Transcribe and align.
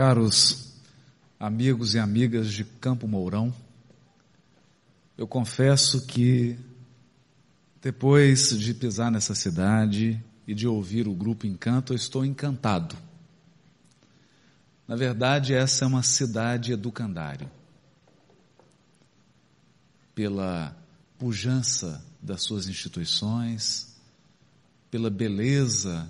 Caros 0.00 0.80
amigos 1.38 1.92
e 1.94 1.98
amigas 1.98 2.50
de 2.50 2.64
Campo 2.64 3.06
Mourão, 3.06 3.54
eu 5.18 5.28
confesso 5.28 6.06
que 6.06 6.58
depois 7.82 8.58
de 8.58 8.72
pisar 8.72 9.10
nessa 9.12 9.34
cidade 9.34 10.18
e 10.46 10.54
de 10.54 10.66
ouvir 10.66 11.06
o 11.06 11.12
grupo 11.12 11.46
Encanto, 11.46 11.92
eu 11.92 11.96
estou 11.98 12.24
encantado. 12.24 12.96
Na 14.88 14.96
verdade, 14.96 15.52
essa 15.52 15.84
é 15.84 15.86
uma 15.86 16.02
cidade 16.02 16.72
educandária. 16.72 17.52
Pela 20.14 20.74
pujança 21.18 22.02
das 22.22 22.42
suas 22.42 22.68
instituições, 22.68 23.94
pela 24.90 25.10
beleza 25.10 26.08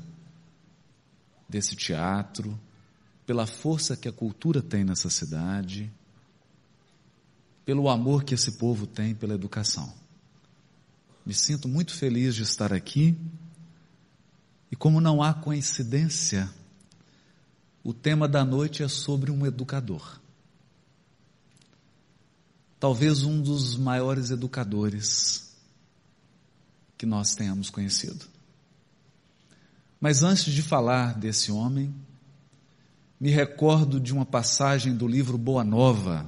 desse 1.48 1.74
teatro, 1.74 2.56
pela 3.30 3.46
força 3.46 3.96
que 3.96 4.08
a 4.08 4.12
cultura 4.12 4.60
tem 4.60 4.82
nessa 4.82 5.08
cidade, 5.08 5.88
pelo 7.64 7.88
amor 7.88 8.24
que 8.24 8.34
esse 8.34 8.58
povo 8.58 8.88
tem 8.88 9.14
pela 9.14 9.34
educação. 9.34 9.94
Me 11.24 11.32
sinto 11.32 11.68
muito 11.68 11.94
feliz 11.94 12.34
de 12.34 12.42
estar 12.42 12.72
aqui 12.72 13.16
e 14.68 14.74
como 14.74 15.00
não 15.00 15.22
há 15.22 15.32
coincidência, 15.32 16.52
o 17.84 17.94
tema 17.94 18.26
da 18.26 18.44
noite 18.44 18.82
é 18.82 18.88
sobre 18.88 19.30
um 19.30 19.46
educador. 19.46 20.20
Talvez 22.80 23.22
um 23.22 23.40
dos 23.40 23.76
maiores 23.76 24.32
educadores 24.32 25.54
que 26.98 27.06
nós 27.06 27.36
tenhamos 27.36 27.70
conhecido. 27.70 28.26
Mas 30.00 30.24
antes 30.24 30.52
de 30.52 30.62
falar 30.62 31.16
desse 31.16 31.52
homem, 31.52 31.94
me 33.20 33.30
recordo 33.30 34.00
de 34.00 34.14
uma 34.14 34.24
passagem 34.24 34.96
do 34.96 35.06
livro 35.06 35.36
Boa 35.36 35.62
Nova, 35.62 36.24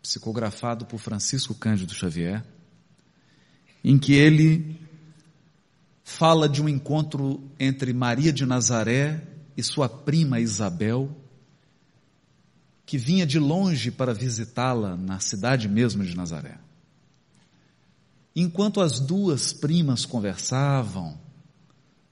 psicografado 0.00 0.86
por 0.86 0.98
Francisco 0.98 1.54
Cândido 1.54 1.92
Xavier, 1.92 2.42
em 3.84 3.98
que 3.98 4.14
ele 4.14 4.80
fala 6.02 6.48
de 6.48 6.62
um 6.62 6.68
encontro 6.70 7.42
entre 7.60 7.92
Maria 7.92 8.32
de 8.32 8.46
Nazaré 8.46 9.28
e 9.54 9.62
sua 9.62 9.90
prima 9.90 10.40
Isabel, 10.40 11.14
que 12.86 12.96
vinha 12.96 13.26
de 13.26 13.38
longe 13.38 13.90
para 13.90 14.14
visitá-la 14.14 14.96
na 14.96 15.20
cidade 15.20 15.68
mesmo 15.68 16.02
de 16.02 16.16
Nazaré. 16.16 16.56
Enquanto 18.34 18.80
as 18.80 19.00
duas 19.00 19.52
primas 19.52 20.06
conversavam, 20.06 21.18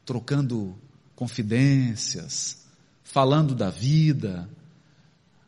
trocando 0.05 0.77
confidências, 1.15 2.64
falando 3.15 3.55
da 3.55 3.71
vida. 3.71 4.51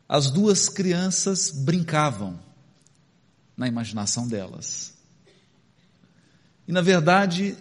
As 0.07 0.31
duas 0.31 0.69
crianças 0.69 1.51
brincavam 1.51 2.39
na 3.57 3.67
imaginação 3.67 4.25
delas. 4.25 4.93
E 6.65 6.71
na 6.71 6.79
verdade, 6.79 7.57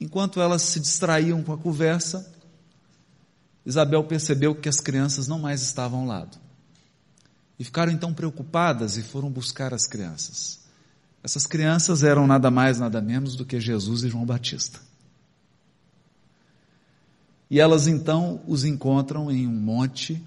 enquanto 0.00 0.40
elas 0.40 0.62
se 0.62 0.80
distraíam 0.80 1.42
com 1.42 1.52
a 1.52 1.58
conversa, 1.58 2.32
Isabel 3.66 4.02
percebeu 4.04 4.54
que 4.54 4.70
as 4.70 4.80
crianças 4.80 5.28
não 5.28 5.38
mais 5.38 5.60
estavam 5.60 6.00
ao 6.00 6.06
lado. 6.06 6.38
E 7.58 7.64
ficaram 7.64 7.92
então 7.92 8.14
preocupadas 8.14 8.96
e 8.96 9.02
foram 9.02 9.30
buscar 9.30 9.74
as 9.74 9.86
crianças. 9.86 10.60
Essas 11.22 11.46
crianças 11.46 12.02
eram 12.02 12.26
nada 12.26 12.50
mais, 12.50 12.80
nada 12.80 13.02
menos 13.02 13.36
do 13.36 13.44
que 13.44 13.60
Jesus 13.60 14.02
e 14.02 14.08
João 14.08 14.24
Batista. 14.24 14.80
E 17.50 17.58
elas 17.58 17.88
então 17.88 18.40
os 18.46 18.64
encontram 18.64 19.30
em 19.30 19.46
um 19.46 19.50
monte, 19.50 20.22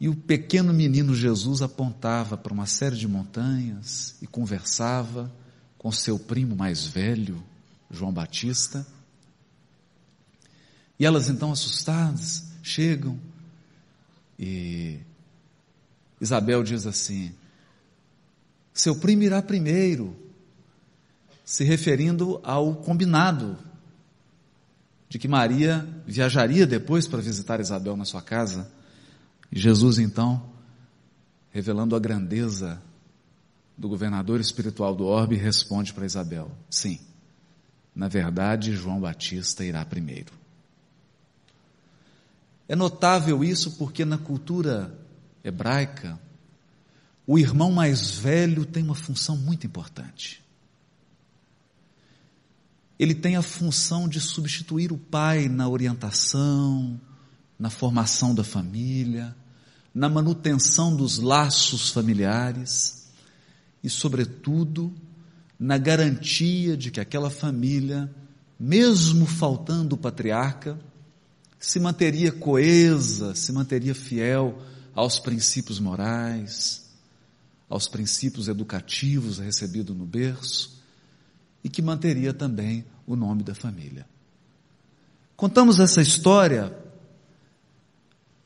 e 0.00 0.08
o 0.08 0.14
pequeno 0.14 0.72
menino 0.72 1.12
Jesus 1.12 1.60
apontava 1.60 2.36
para 2.36 2.52
uma 2.52 2.66
série 2.66 2.96
de 2.96 3.08
montanhas 3.08 4.14
e 4.22 4.26
conversava 4.28 5.32
com 5.76 5.90
seu 5.90 6.18
primo 6.18 6.54
mais 6.54 6.86
velho, 6.86 7.42
João 7.90 8.12
Batista. 8.12 8.86
E 11.00 11.04
elas 11.04 11.28
então 11.28 11.50
assustadas 11.50 12.44
chegam 12.62 13.18
e 14.38 14.98
Isabel 16.20 16.62
diz 16.62 16.86
assim: 16.86 17.32
seu 18.72 18.94
primo 18.94 19.24
irá 19.24 19.42
primeiro, 19.42 20.14
se 21.44 21.64
referindo 21.64 22.40
ao 22.44 22.76
combinado 22.76 23.58
de 25.08 25.18
que 25.18 25.26
Maria 25.26 25.88
viajaria 26.06 26.66
depois 26.66 27.06
para 27.06 27.20
visitar 27.20 27.60
Isabel 27.60 27.96
na 27.96 28.04
sua 28.04 28.20
casa. 28.20 28.70
E 29.50 29.58
Jesus 29.58 29.98
então, 29.98 30.50
revelando 31.50 31.96
a 31.96 31.98
grandeza 31.98 32.80
do 33.76 33.88
governador 33.88 34.40
espiritual 34.40 34.94
do 34.94 35.06
orbe, 35.06 35.36
responde 35.36 35.94
para 35.94 36.04
Isabel: 36.04 36.50
sim, 36.68 37.00
na 37.94 38.08
verdade, 38.08 38.76
João 38.76 39.00
Batista 39.00 39.64
irá 39.64 39.84
primeiro. 39.84 40.32
É 42.68 42.76
notável 42.76 43.42
isso 43.42 43.78
porque 43.78 44.04
na 44.04 44.18
cultura 44.18 44.92
hebraica, 45.42 46.20
o 47.26 47.38
irmão 47.38 47.72
mais 47.72 48.10
velho 48.10 48.66
tem 48.66 48.82
uma 48.82 48.94
função 48.94 49.36
muito 49.36 49.66
importante 49.66 50.46
ele 52.98 53.14
tem 53.14 53.36
a 53.36 53.42
função 53.42 54.08
de 54.08 54.20
substituir 54.20 54.90
o 54.90 54.98
pai 54.98 55.48
na 55.48 55.68
orientação, 55.68 57.00
na 57.58 57.70
formação 57.70 58.34
da 58.34 58.42
família, 58.42 59.36
na 59.94 60.08
manutenção 60.08 60.94
dos 60.94 61.18
laços 61.18 61.90
familiares 61.90 63.08
e, 63.82 63.88
sobretudo, 63.88 64.92
na 65.58 65.78
garantia 65.78 66.76
de 66.76 66.90
que 66.90 67.00
aquela 67.00 67.30
família, 67.30 68.12
mesmo 68.58 69.26
faltando 69.26 69.94
o 69.94 69.98
patriarca, 69.98 70.78
se 71.58 71.78
manteria 71.78 72.32
coesa, 72.32 73.34
se 73.34 73.52
manteria 73.52 73.94
fiel 73.94 74.60
aos 74.94 75.20
princípios 75.20 75.78
morais, 75.78 76.88
aos 77.68 77.86
princípios 77.86 78.48
educativos 78.48 79.38
recebidos 79.38 79.96
no 79.96 80.06
berço 80.06 80.77
e 81.62 81.68
que 81.68 81.82
manteria 81.82 82.32
também 82.32 82.84
o 83.06 83.16
nome 83.16 83.42
da 83.42 83.54
família. 83.54 84.06
Contamos 85.36 85.80
essa 85.80 86.00
história 86.00 86.76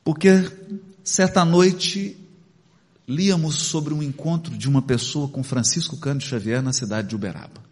porque 0.03 0.29
certa 1.03 1.45
noite 1.45 2.17
líamos 3.07 3.55
sobre 3.55 3.93
um 3.93 4.03
encontro 4.03 4.57
de 4.57 4.67
uma 4.67 4.81
pessoa 4.81 5.27
com 5.27 5.43
Francisco 5.43 5.97
Cândido 5.97 6.29
Xavier 6.29 6.61
na 6.61 6.73
cidade 6.73 7.09
de 7.09 7.15
Uberaba. 7.15 7.63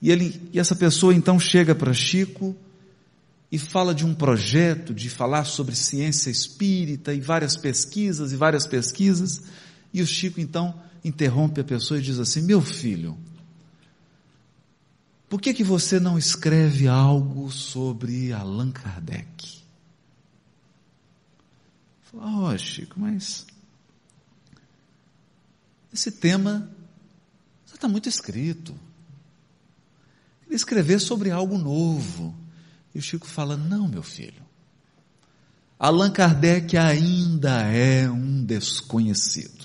E, 0.00 0.10
ele, 0.10 0.48
e 0.52 0.58
essa 0.58 0.74
pessoa 0.76 1.14
então 1.14 1.38
chega 1.38 1.74
para 1.74 1.92
Chico 1.92 2.54
e 3.50 3.58
fala 3.58 3.94
de 3.94 4.04
um 4.04 4.14
projeto 4.14 4.92
de 4.92 5.08
falar 5.08 5.44
sobre 5.44 5.74
ciência 5.74 6.30
espírita 6.30 7.14
e 7.14 7.20
várias 7.20 7.56
pesquisas 7.56 8.32
e 8.32 8.36
várias 8.36 8.66
pesquisas. 8.66 9.42
E 9.92 10.02
o 10.02 10.06
Chico 10.06 10.40
então 10.40 10.74
interrompe 11.04 11.60
a 11.60 11.64
pessoa 11.64 11.98
e 11.98 12.02
diz 12.02 12.18
assim: 12.18 12.42
Meu 12.42 12.60
filho, 12.60 13.16
por 15.28 15.40
que, 15.40 15.52
que 15.52 15.64
você 15.64 15.98
não 15.98 16.18
escreve 16.18 16.86
algo 16.86 17.50
sobre 17.50 18.32
Allan 18.32 18.70
Kardec? 18.70 19.56
Ó, 22.14 22.52
oh, 22.52 22.58
Chico, 22.58 22.98
mas 22.98 23.46
esse 25.92 26.10
tema 26.10 26.70
já 27.66 27.74
está 27.74 27.88
muito 27.88 28.08
escrito. 28.08 28.74
Queria 30.42 30.56
escrever 30.56 31.00
sobre 31.00 31.30
algo 31.30 31.58
novo. 31.58 32.34
E 32.94 32.98
o 32.98 33.02
Chico 33.02 33.26
fala: 33.26 33.56
Não, 33.56 33.88
meu 33.88 34.02
filho. 34.02 34.44
Allan 35.78 36.10
Kardec 36.10 36.76
ainda 36.76 37.62
é 37.62 38.08
um 38.08 38.44
desconhecido. 38.44 39.55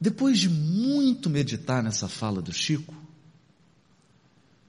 Depois 0.00 0.38
de 0.38 0.48
muito 0.48 1.30
meditar 1.30 1.82
nessa 1.82 2.08
fala 2.08 2.42
do 2.42 2.52
Chico, 2.52 2.94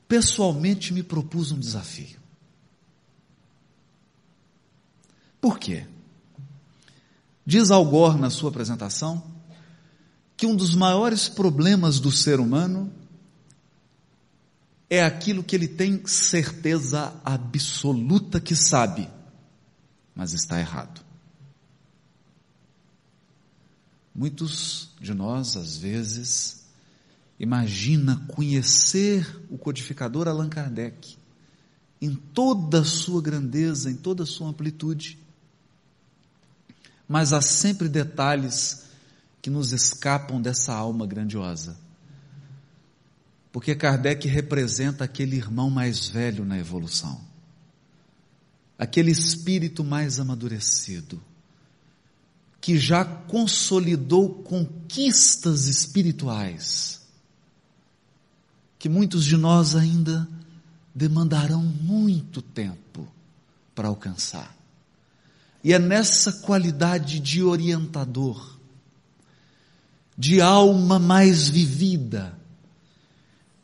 pessoalmente 0.07 0.94
me 0.94 1.03
propus 1.03 1.51
um 1.51 1.59
desafio. 1.59 2.19
Por 5.39 5.59
quê? 5.59 5.85
Diz 7.45 7.71
Algor 7.71 8.18
na 8.18 8.29
sua 8.29 8.50
apresentação 8.50 9.24
que 10.35 10.45
um 10.45 10.56
dos 10.56 10.75
maiores 10.75 11.27
problemas 11.27 12.00
do 12.00 12.12
ser 12.12 12.39
humano 12.39 12.91
é 14.89 15.03
aquilo 15.03 15.44
que 15.44 15.56
ele 15.56 15.68
tem 15.68 16.06
certeza 16.06 17.13
absoluta 17.25 18.39
que 18.39 18.56
sabe, 18.56 19.09
mas 20.15 20.33
está 20.33 20.59
errado. 20.59 21.06
Muitos 24.18 24.90
de 25.00 25.14
nós, 25.14 25.56
às 25.56 25.78
vezes, 25.78 26.66
imagina 27.40 28.25
conhecer 28.28 29.46
o 29.48 29.60
codificador 29.60 30.28
Allan 30.28 30.50
Kardec 30.50 31.16
em 32.02 32.16
toda 32.16 32.81
a 32.81 32.84
sua 32.84 33.22
grandeza, 33.22 33.92
em 33.92 33.96
toda 33.96 34.24
a 34.24 34.25
sua 34.25 34.50
amplitude. 34.50 35.19
Mas 37.08 37.31
há 37.31 37.42
sempre 37.42 37.88
detalhes 37.88 38.86
que 39.40 39.52
nos 39.52 39.72
escapam 39.72 40.42
dessa 40.42 40.74
alma 40.74 41.06
grandiosa. 41.06 41.78
Porque 43.52 43.75
Kardec 43.75 44.28
representa 44.28 45.04
aquele 45.04 45.36
irmão 45.36 45.70
mais 45.70 46.10
velho 46.10 46.44
na 46.44 46.58
evolução, 46.58 47.22
aquele 48.80 49.12
espírito 49.12 49.84
mais 49.84 50.20
amadurecido, 50.20 51.22
que 52.59 52.77
já 52.77 53.06
consolidou 53.06 54.30
conquistas 54.44 55.68
espirituais, 55.68 57.01
que 58.80 58.89
muitos 58.89 59.24
de 59.24 59.38
nós 59.38 59.75
ainda 59.75 60.27
demandarão 60.94 61.62
muito 61.62 62.42
tempo 62.42 63.07
para 63.74 63.88
alcançar. 63.88 64.56
E 65.63 65.74
é 65.74 65.80
nessa 65.80 66.31
qualidade 66.31 67.19
de 67.19 67.44
orientador, 67.44 68.57
de 70.18 70.42
alma 70.42 70.98
mais 70.98 71.48
vivida, 71.48 72.38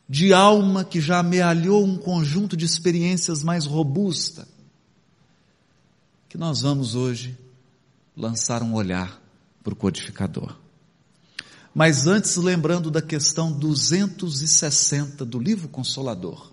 de 0.08 0.32
alma 0.32 0.84
que 0.84 1.00
já 1.00 1.18
amealhou 1.18 1.84
um 1.84 1.96
conjunto 1.96 2.56
de 2.56 2.64
experiências 2.64 3.42
mais 3.42 3.66
robusta, 3.66 4.46
que 6.28 6.38
nós 6.38 6.60
vamos 6.60 6.94
hoje 6.94 7.43
lançar 8.16 8.62
um 8.62 8.74
olhar 8.74 9.20
para 9.62 9.72
o 9.72 9.76
codificador. 9.76 10.56
Mas 11.74 12.06
antes, 12.06 12.36
lembrando 12.36 12.90
da 12.90 13.02
questão 13.02 13.50
260 13.50 15.24
do 15.24 15.40
livro 15.40 15.68
Consolador. 15.68 16.52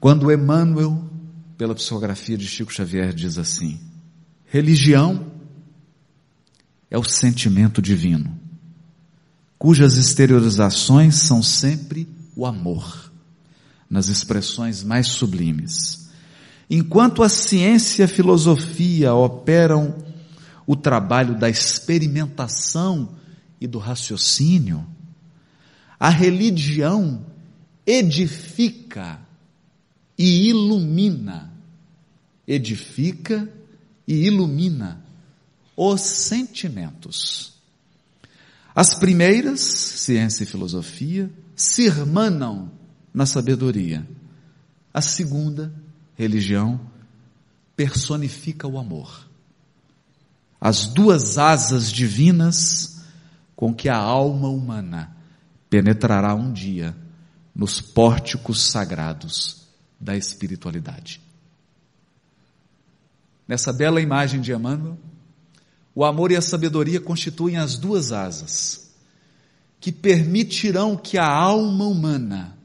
Quando 0.00 0.32
Emmanuel, 0.32 1.04
pela 1.58 1.74
psicografia 1.74 2.36
de 2.38 2.46
Chico 2.46 2.72
Xavier, 2.72 3.12
diz 3.12 3.36
assim: 3.36 3.78
religião 4.46 5.32
é 6.90 6.96
o 6.96 7.04
sentimento 7.04 7.82
divino, 7.82 8.38
cujas 9.58 9.96
exteriorizações 9.96 11.16
são 11.16 11.42
sempre 11.42 12.08
o 12.34 12.46
amor, 12.46 13.12
nas 13.90 14.08
expressões 14.08 14.82
mais 14.82 15.08
sublimes. 15.08 16.05
Enquanto 16.68 17.22
a 17.22 17.28
ciência 17.28 18.02
e 18.02 18.04
a 18.04 18.08
filosofia 18.08 19.14
operam 19.14 19.94
o 20.66 20.74
trabalho 20.74 21.38
da 21.38 21.48
experimentação 21.48 23.08
e 23.60 23.66
do 23.66 23.78
raciocínio, 23.78 24.84
a 25.98 26.08
religião 26.08 27.24
edifica 27.86 29.20
e 30.18 30.48
ilumina, 30.48 31.52
edifica 32.46 33.48
e 34.06 34.26
ilumina 34.26 35.04
os 35.76 36.00
sentimentos. 36.00 37.54
As 38.74 38.98
primeiras, 38.98 39.60
ciência 39.60 40.42
e 40.42 40.46
filosofia, 40.46 41.30
se 41.54 41.82
irmanam 41.86 42.70
na 43.14 43.24
sabedoria. 43.24 44.06
A 44.92 45.00
segunda, 45.00 45.72
religião, 46.16 46.80
personifica 47.76 48.66
o 48.66 48.78
amor. 48.78 49.28
As 50.60 50.86
duas 50.86 51.38
asas 51.38 51.92
divinas 51.92 53.04
com 53.54 53.74
que 53.74 53.88
a 53.88 53.96
alma 53.96 54.48
humana 54.48 55.16
penetrará 55.68 56.34
um 56.34 56.52
dia 56.52 56.96
nos 57.54 57.80
pórticos 57.80 58.62
sagrados 58.62 59.66
da 60.00 60.16
espiritualidade. 60.16 61.20
Nessa 63.46 63.72
bela 63.72 64.00
imagem 64.00 64.40
de 64.40 64.52
Emmanuel, 64.52 64.98
o 65.94 66.04
amor 66.04 66.32
e 66.32 66.36
a 66.36 66.42
sabedoria 66.42 67.00
constituem 67.00 67.56
as 67.56 67.78
duas 67.78 68.12
asas 68.12 68.94
que 69.80 69.92
permitirão 69.92 70.96
que 70.96 71.16
a 71.16 71.26
alma 71.26 71.86
humana 71.86 72.55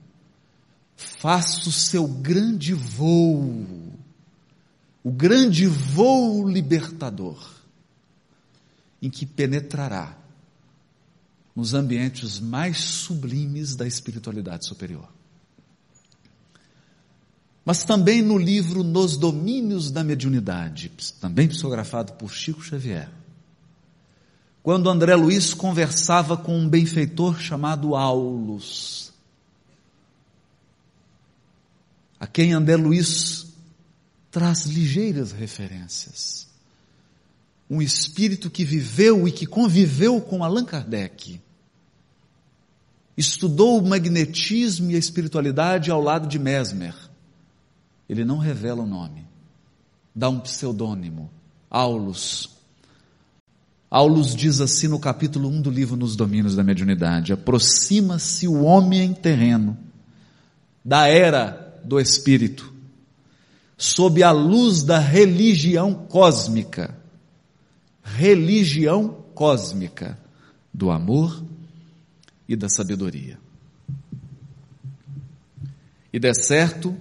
faça 1.19 1.68
o 1.68 1.71
seu 1.71 2.07
grande 2.07 2.74
voo, 2.74 3.65
o 5.03 5.12
grande 5.12 5.65
voo 5.68 6.48
libertador, 6.48 7.38
em 9.01 9.09
que 9.09 9.25
penetrará 9.25 10.18
nos 11.56 11.74
ambientes 11.74 12.39
mais 12.39 12.80
sublimes 12.80 13.75
da 13.75 13.88
espiritualidade 13.88 14.68
superior 14.68 15.09
mas 17.65 17.83
também 17.83 18.21
no 18.21 18.38
livro 18.38 18.83
Nos 18.83 19.18
Domínios 19.18 19.92
da 19.92 20.03
Mediunidade, 20.03 20.92
também 21.19 21.48
psicografado 21.48 22.13
por 22.13 22.33
Chico 22.33 22.62
Xavier. 22.62 23.09
Quando 24.63 24.89
André 24.89 25.15
Luiz 25.15 25.53
conversava 25.53 26.36
com 26.38 26.57
um 26.57 26.68
benfeitor 26.68 27.39
chamado 27.39 27.95
Aulus, 27.95 29.10
a 32.21 32.25
quem 32.25 32.53
André 32.53 32.77
Luiz 32.77 33.47
traz 34.31 34.65
ligeiras 34.65 35.33
referências. 35.33 36.47
Um 37.69 37.81
espírito 37.81 38.50
que 38.50 38.63
viveu 38.63 39.27
e 39.27 39.31
que 39.33 39.45
conviveu 39.45 40.21
com 40.21 40.41
Allan 40.44 40.63
Kardec. 40.63 41.41
Estudou 43.18 43.77
o 43.77 43.85
magnetismo 43.85 44.91
e 44.91 44.95
a 44.95 45.00
espiritualidade 45.00 45.91
ao 45.91 46.01
lado 46.01 46.27
de 46.27 46.39
Mesmer 46.39 46.95
ele 48.12 48.25
não 48.25 48.39
revela 48.39 48.83
o 48.83 48.85
nome, 48.85 49.25
dá 50.13 50.27
um 50.27 50.38
pseudônimo, 50.38 51.31
Aulus. 51.69 52.50
Aulus 53.89 54.35
diz 54.35 54.59
assim 54.59 54.89
no 54.89 55.00
capítulo 55.00 55.47
1 55.47 55.62
do 55.62 55.69
livro 55.69 55.95
Nos 55.95 56.17
Domínios 56.17 56.53
da 56.53 56.62
Mediunidade: 56.62 57.31
aproxima-se 57.31 58.50
o 58.50 58.63
homem 58.63 59.13
terreno 59.13 59.77
da 60.83 61.07
era 61.07 61.60
do 61.83 61.99
espírito, 61.99 62.73
sob 63.77 64.21
a 64.21 64.31
luz 64.31 64.83
da 64.83 64.99
religião 64.99 65.93
cósmica, 65.93 66.97
religião 68.03 69.23
cósmica 69.33 70.17
do 70.73 70.91
amor 70.91 71.43
e 72.47 72.55
da 72.55 72.69
sabedoria. 72.69 73.39
E 76.13 76.19
der 76.19 76.35
certo, 76.35 76.95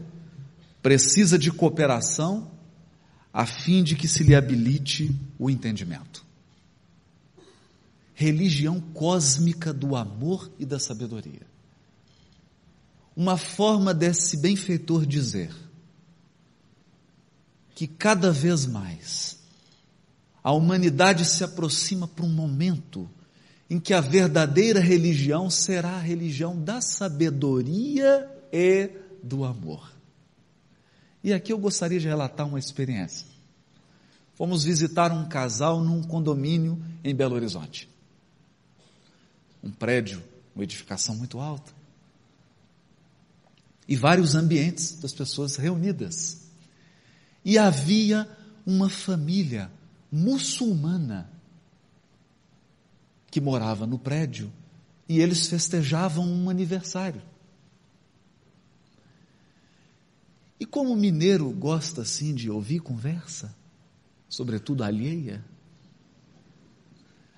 precisa 0.83 1.39
de 1.39 1.51
cooperação 1.51 2.51
a 3.33 3.47
fim 3.47 3.83
de 3.83 3.95
que 3.95 4.09
se 4.09 4.25
lhe 4.25 4.35
habilite 4.35 5.15
o 5.39 5.51
entendimento. 5.51 6.25
Religião 8.15 8.81
cósmica 8.81 9.73
do 9.73 9.97
amor 9.97 10.51
e 10.59 10.65
da 10.65 10.79
sabedoria. 10.79 11.50
Uma 13.21 13.37
forma 13.37 13.93
desse 13.93 14.39
benfeitor 14.39 15.05
dizer 15.05 15.55
que 17.75 17.87
cada 17.87 18.33
vez 18.33 18.65
mais 18.65 19.39
a 20.43 20.53
humanidade 20.53 21.27
se 21.27 21.45
aproxima 21.45 22.09
para 22.09 22.25
um 22.25 22.33
momento 22.33 23.07
em 23.69 23.79
que 23.79 23.93
a 23.93 24.01
verdadeira 24.01 24.81
religião 24.81 25.51
será 25.51 25.97
a 25.97 26.01
religião 26.01 26.59
da 26.59 26.81
sabedoria 26.81 28.27
e 28.51 28.89
do 29.23 29.45
amor. 29.45 29.93
E 31.23 31.35
aqui 31.35 31.53
eu 31.53 31.59
gostaria 31.59 32.01
de 32.01 32.09
relatar 32.09 32.49
uma 32.49 32.59
experiência. 32.59 33.27
Fomos 34.33 34.65
visitar 34.65 35.13
um 35.13 35.29
casal 35.29 35.85
num 35.85 36.03
condomínio 36.03 36.83
em 37.05 37.15
Belo 37.15 37.35
Horizonte. 37.35 37.87
Um 39.63 39.71
prédio, 39.71 40.23
uma 40.55 40.65
edificação 40.65 41.15
muito 41.15 41.39
alta. 41.39 41.80
E 43.91 43.97
vários 43.97 44.37
ambientes 44.37 45.01
das 45.01 45.13
pessoas 45.13 45.57
reunidas. 45.57 46.49
E 47.45 47.59
havia 47.59 48.27
uma 48.65 48.89
família 48.89 49.71
muçulmana 50.11 51.29
que 53.31 53.41
morava 53.41 53.89
no 53.89 53.99
prédio 53.99 54.53
e 55.09 55.19
eles 55.21 55.49
festejavam 55.49 56.25
um 56.25 56.49
aniversário. 56.49 57.21
E 60.61 60.65
como 60.65 60.93
o 60.93 60.97
mineiro 60.97 61.51
gosta 61.51 62.03
assim 62.03 62.33
de 62.33 62.49
ouvir 62.49 62.79
conversa, 62.79 63.53
sobretudo 64.29 64.85
alheia, 64.85 65.45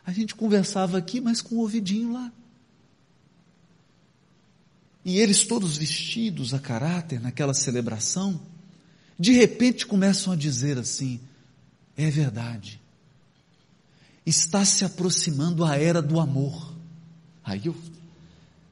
a 0.04 0.12
gente 0.12 0.34
conversava 0.34 0.98
aqui, 0.98 1.18
mas 1.18 1.40
com 1.40 1.54
o 1.54 1.60
ouvidinho 1.60 2.12
lá. 2.12 2.30
E 5.04 5.18
eles 5.18 5.44
todos 5.44 5.76
vestidos 5.76 6.54
a 6.54 6.58
caráter 6.58 7.20
naquela 7.20 7.54
celebração, 7.54 8.40
de 9.18 9.32
repente 9.32 9.86
começam 9.86 10.32
a 10.32 10.36
dizer 10.36 10.78
assim: 10.78 11.20
é 11.96 12.10
verdade, 12.10 12.80
está 14.24 14.64
se 14.64 14.84
aproximando 14.84 15.64
a 15.64 15.76
era 15.76 16.00
do 16.00 16.20
amor. 16.20 16.72
Aí 17.44 17.66
eu 17.66 17.76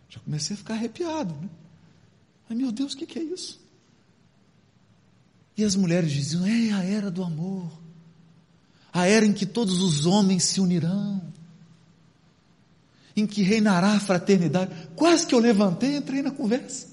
já 0.08 0.20
comecei 0.20 0.54
a 0.54 0.58
ficar 0.58 0.74
arrepiado, 0.74 1.34
né? 1.34 1.48
Ai 2.48 2.56
meu 2.56 2.72
Deus, 2.72 2.92
o 2.92 2.96
que, 2.96 3.06
que 3.06 3.18
é 3.18 3.22
isso? 3.22 3.60
E 5.56 5.64
as 5.64 5.74
mulheres 5.74 6.12
diziam: 6.12 6.46
é 6.46 6.72
a 6.72 6.82
era 6.82 7.10
do 7.10 7.22
amor, 7.22 7.70
a 8.92 9.06
era 9.06 9.26
em 9.26 9.32
que 9.32 9.46
todos 9.46 9.80
os 9.80 10.06
homens 10.06 10.44
se 10.44 10.60
unirão, 10.60 11.29
em 13.20 13.26
que 13.26 13.42
reinará 13.42 13.92
a 13.92 14.00
fraternidade. 14.00 14.70
Quase 14.96 15.26
que 15.26 15.34
eu 15.34 15.38
levantei 15.38 15.92
e 15.92 15.96
entrei 15.96 16.22
na 16.22 16.30
conversa 16.30 16.90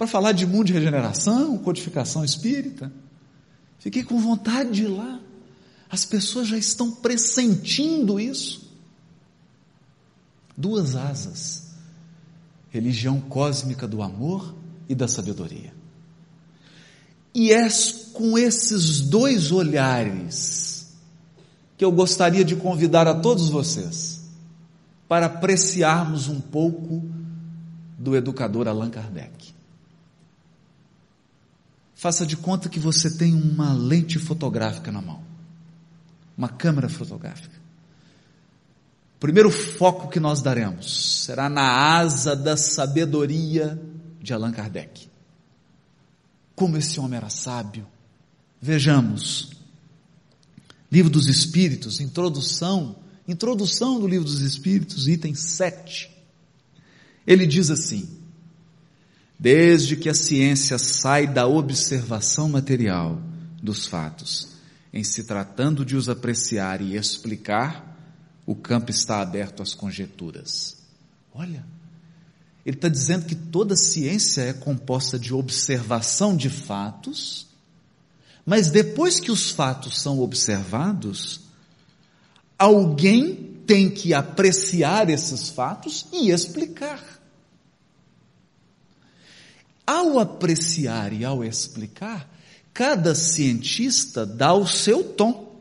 para 0.00 0.06
falar 0.06 0.32
de 0.32 0.46
mundo 0.46 0.68
de 0.68 0.72
regeneração, 0.72 1.58
codificação 1.58 2.24
espírita. 2.24 2.90
Fiquei 3.78 4.02
com 4.02 4.18
vontade 4.18 4.70
de 4.70 4.84
ir 4.84 4.88
lá. 4.88 5.20
As 5.90 6.06
pessoas 6.06 6.48
já 6.48 6.56
estão 6.56 6.90
pressentindo 6.90 8.18
isso. 8.18 8.66
Duas 10.56 10.96
asas: 10.96 11.74
religião 12.70 13.20
cósmica 13.20 13.86
do 13.86 14.00
amor 14.00 14.54
e 14.88 14.94
da 14.94 15.06
sabedoria. 15.06 15.74
E 17.34 17.52
é 17.52 17.68
com 18.14 18.38
esses 18.38 19.02
dois 19.02 19.52
olhares 19.52 20.94
que 21.76 21.84
eu 21.84 21.92
gostaria 21.92 22.42
de 22.42 22.56
convidar 22.56 23.06
a 23.06 23.14
todos 23.14 23.50
vocês 23.50 24.09
para 25.10 25.26
apreciarmos 25.26 26.28
um 26.28 26.40
pouco 26.40 27.02
do 27.98 28.14
educador 28.14 28.68
Allan 28.68 28.90
Kardec. 28.90 29.52
Faça 31.96 32.24
de 32.24 32.36
conta 32.36 32.68
que 32.68 32.78
você 32.78 33.18
tem 33.18 33.34
uma 33.34 33.72
lente 33.72 34.20
fotográfica 34.20 34.92
na 34.92 35.02
mão, 35.02 35.20
uma 36.38 36.48
câmera 36.48 36.88
fotográfica. 36.88 37.56
O 39.16 39.18
primeiro 39.18 39.50
foco 39.50 40.06
que 40.06 40.20
nós 40.20 40.42
daremos 40.42 41.24
será 41.24 41.48
na 41.48 41.96
asa 41.96 42.36
da 42.36 42.56
sabedoria 42.56 43.82
de 44.22 44.32
Allan 44.32 44.52
Kardec. 44.52 45.08
Como 46.54 46.76
esse 46.76 47.00
homem 47.00 47.16
era 47.16 47.30
sábio. 47.30 47.84
Vejamos. 48.62 49.50
Livro 50.88 51.10
dos 51.10 51.26
Espíritos, 51.26 51.98
introdução, 51.98 52.99
introdução 53.30 54.00
do 54.00 54.06
Livro 54.06 54.24
dos 54.24 54.40
Espíritos, 54.40 55.08
item 55.08 55.34
7. 55.34 56.10
Ele 57.26 57.46
diz 57.46 57.70
assim: 57.70 58.08
Desde 59.38 59.96
que 59.96 60.08
a 60.08 60.14
ciência 60.14 60.78
sai 60.78 61.26
da 61.26 61.46
observação 61.46 62.48
material 62.48 63.20
dos 63.62 63.86
fatos, 63.86 64.48
em 64.92 65.04
se 65.04 65.24
tratando 65.24 65.84
de 65.84 65.96
os 65.96 66.08
apreciar 66.08 66.80
e 66.80 66.96
explicar, 66.96 67.96
o 68.44 68.54
campo 68.54 68.90
está 68.90 69.20
aberto 69.20 69.62
às 69.62 69.74
conjecturas. 69.74 70.78
Olha, 71.32 71.64
ele 72.66 72.76
está 72.76 72.88
dizendo 72.88 73.26
que 73.26 73.34
toda 73.34 73.76
ciência 73.76 74.42
é 74.42 74.52
composta 74.52 75.18
de 75.18 75.32
observação 75.32 76.36
de 76.36 76.50
fatos, 76.50 77.46
mas 78.44 78.70
depois 78.70 79.20
que 79.20 79.30
os 79.30 79.50
fatos 79.50 80.00
são 80.00 80.18
observados, 80.18 81.49
alguém 82.60 83.62
tem 83.66 83.90
que 83.90 84.12
apreciar 84.12 85.08
esses 85.08 85.48
fatos 85.48 86.06
e 86.12 86.30
explicar. 86.30 87.02
Ao 89.86 90.18
apreciar 90.18 91.10
e 91.14 91.24
ao 91.24 91.42
explicar, 91.42 92.28
cada 92.74 93.14
cientista 93.14 94.26
dá 94.26 94.52
o 94.52 94.66
seu 94.66 95.02
tom. 95.02 95.58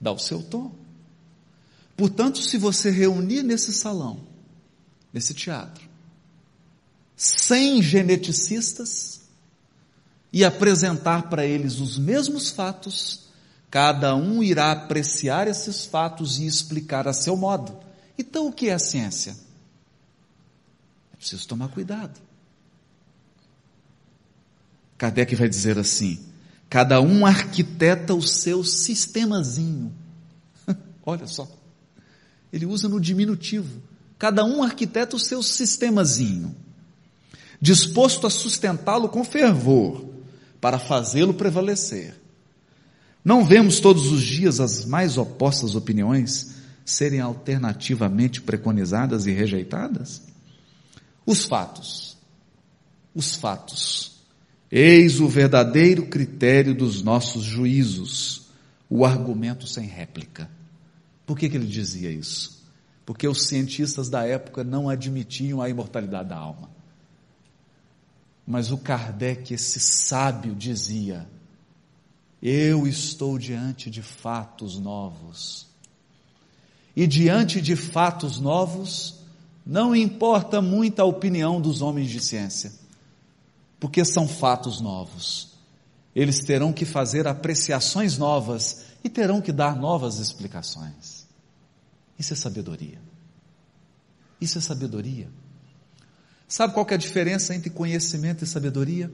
Dá 0.00 0.10
o 0.10 0.18
seu 0.18 0.42
tom. 0.42 0.72
Portanto, 1.94 2.38
se 2.38 2.56
você 2.56 2.90
reunir 2.90 3.42
nesse 3.42 3.74
salão 3.74 4.26
nesse 5.12 5.34
teatro, 5.34 5.88
sem 7.16 7.82
geneticistas, 7.82 9.18
e 10.32 10.44
apresentar 10.44 11.28
para 11.28 11.44
eles 11.46 11.80
os 11.80 11.98
mesmos 11.98 12.50
fatos, 12.50 13.27
cada 13.70 14.14
um 14.16 14.42
irá 14.42 14.72
apreciar 14.72 15.46
esses 15.46 15.84
fatos 15.84 16.38
e 16.38 16.46
explicar 16.46 17.06
a 17.06 17.12
seu 17.12 17.36
modo. 17.36 17.78
Então, 18.18 18.48
o 18.48 18.52
que 18.52 18.68
é 18.68 18.74
a 18.74 18.78
ciência? 18.78 19.36
É 21.12 21.16
preciso 21.16 21.46
tomar 21.46 21.68
cuidado. 21.68 22.18
Kardec 24.96 25.34
vai 25.36 25.48
dizer 25.48 25.78
assim: 25.78 26.18
cada 26.68 27.00
um 27.00 27.24
arquiteta 27.24 28.14
o 28.14 28.22
seu 28.22 28.64
sistemazinho. 28.64 29.92
Olha 31.04 31.26
só, 31.26 31.48
ele 32.52 32.66
usa 32.66 32.88
no 32.88 33.00
diminutivo 33.00 33.82
cada 34.18 34.44
um 34.44 34.62
arquiteta 34.62 35.14
o 35.14 35.18
seu 35.18 35.42
sistemazinho, 35.42 36.54
disposto 37.60 38.26
a 38.26 38.30
sustentá-lo 38.30 39.08
com 39.08 39.24
fervor, 39.24 40.04
para 40.60 40.78
fazê-lo 40.78 41.32
prevalecer. 41.32 42.16
Não 43.28 43.44
vemos 43.44 43.78
todos 43.78 44.10
os 44.10 44.22
dias 44.22 44.60
as 44.60 44.86
mais 44.86 45.18
opostas 45.18 45.74
opiniões 45.74 46.54
serem 46.84 47.20
alternativamente 47.20 48.40
preconizadas 48.40 49.26
e 49.26 49.30
rejeitadas? 49.30 50.22
Os 51.26 51.44
fatos. 51.44 52.16
Os 53.14 53.36
fatos. 53.36 54.22
Eis 54.70 55.20
o 55.20 55.28
verdadeiro 55.28 56.06
critério 56.06 56.74
dos 56.74 57.02
nossos 57.02 57.42
juízos, 57.42 58.48
o 58.88 59.04
argumento 59.04 59.66
sem 59.66 59.86
réplica. 59.86 60.50
Por 61.26 61.38
que, 61.38 61.50
que 61.50 61.56
ele 61.58 61.66
dizia 61.66 62.10
isso? 62.10 62.58
porque 63.08 63.26
os 63.26 63.46
cientistas 63.46 64.10
da 64.10 64.26
época 64.26 64.62
não 64.62 64.86
admitiam 64.86 65.62
a 65.62 65.68
imortalidade 65.70 66.28
da 66.28 66.36
alma. 66.36 66.68
Mas 68.46 68.70
o 68.70 68.76
Kardec, 68.76 69.54
esse 69.54 69.80
sábio, 69.80 70.54
dizia: 70.54 71.26
Eu 72.42 72.86
estou 72.86 73.38
diante 73.38 73.90
de 73.90 74.02
fatos 74.02 74.78
novos. 74.78 75.66
E 76.94 77.06
diante 77.06 77.60
de 77.60 77.76
fatos 77.76 78.38
novos, 78.38 79.16
não 79.64 79.94
importa 79.94 80.60
muito 80.60 81.00
a 81.00 81.04
opinião 81.04 81.60
dos 81.60 81.82
homens 81.82 82.10
de 82.10 82.20
ciência, 82.20 82.72
porque 83.78 84.04
são 84.04 84.26
fatos 84.26 84.80
novos. 84.80 85.52
Eles 86.14 86.40
terão 86.40 86.72
que 86.72 86.84
fazer 86.84 87.26
apreciações 87.28 88.18
novas 88.18 88.84
e 89.04 89.08
terão 89.08 89.40
que 89.40 89.52
dar 89.52 89.76
novas 89.76 90.18
explicações. 90.18 91.26
Isso 92.18 92.32
é 92.32 92.36
sabedoria. 92.36 93.00
Isso 94.40 94.58
é 94.58 94.60
sabedoria. 94.60 95.28
Sabe 96.48 96.72
qual 96.72 96.86
é 96.90 96.94
a 96.94 96.98
diferença 96.98 97.54
entre 97.54 97.70
conhecimento 97.70 98.42
e 98.42 98.46
sabedoria? 98.46 99.12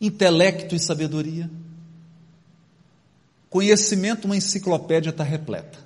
Intelecto 0.00 0.74
e 0.74 0.78
sabedoria. 0.78 1.50
Conhecimento, 3.48 4.26
uma 4.26 4.36
enciclopédia 4.36 5.10
está 5.10 5.24
repleta. 5.24 5.78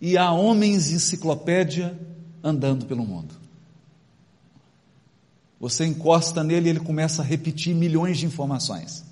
E 0.00 0.16
há 0.16 0.30
homens 0.30 0.90
enciclopédia 0.90 1.98
andando 2.42 2.86
pelo 2.86 3.04
mundo. 3.04 3.34
Você 5.58 5.84
encosta 5.84 6.44
nele 6.44 6.68
e 6.68 6.70
ele 6.70 6.80
começa 6.80 7.22
a 7.22 7.24
repetir 7.24 7.74
milhões 7.74 8.18
de 8.18 8.26
informações 8.26 9.04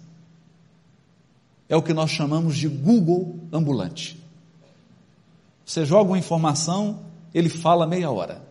é 1.72 1.76
o 1.76 1.80
que 1.80 1.94
nós 1.94 2.10
chamamos 2.10 2.58
de 2.58 2.68
Google 2.68 3.40
ambulante. 3.50 4.22
Você 5.64 5.86
joga 5.86 6.10
uma 6.10 6.18
informação, 6.18 7.00
ele 7.32 7.48
fala 7.48 7.86
meia 7.86 8.10
hora. 8.10 8.42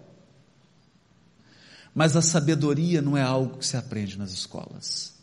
Mas 1.93 2.15
a 2.15 2.21
sabedoria 2.21 3.01
não 3.01 3.17
é 3.17 3.21
algo 3.21 3.57
que 3.57 3.65
se 3.65 3.75
aprende 3.75 4.17
nas 4.17 4.31
escolas. 4.31 5.13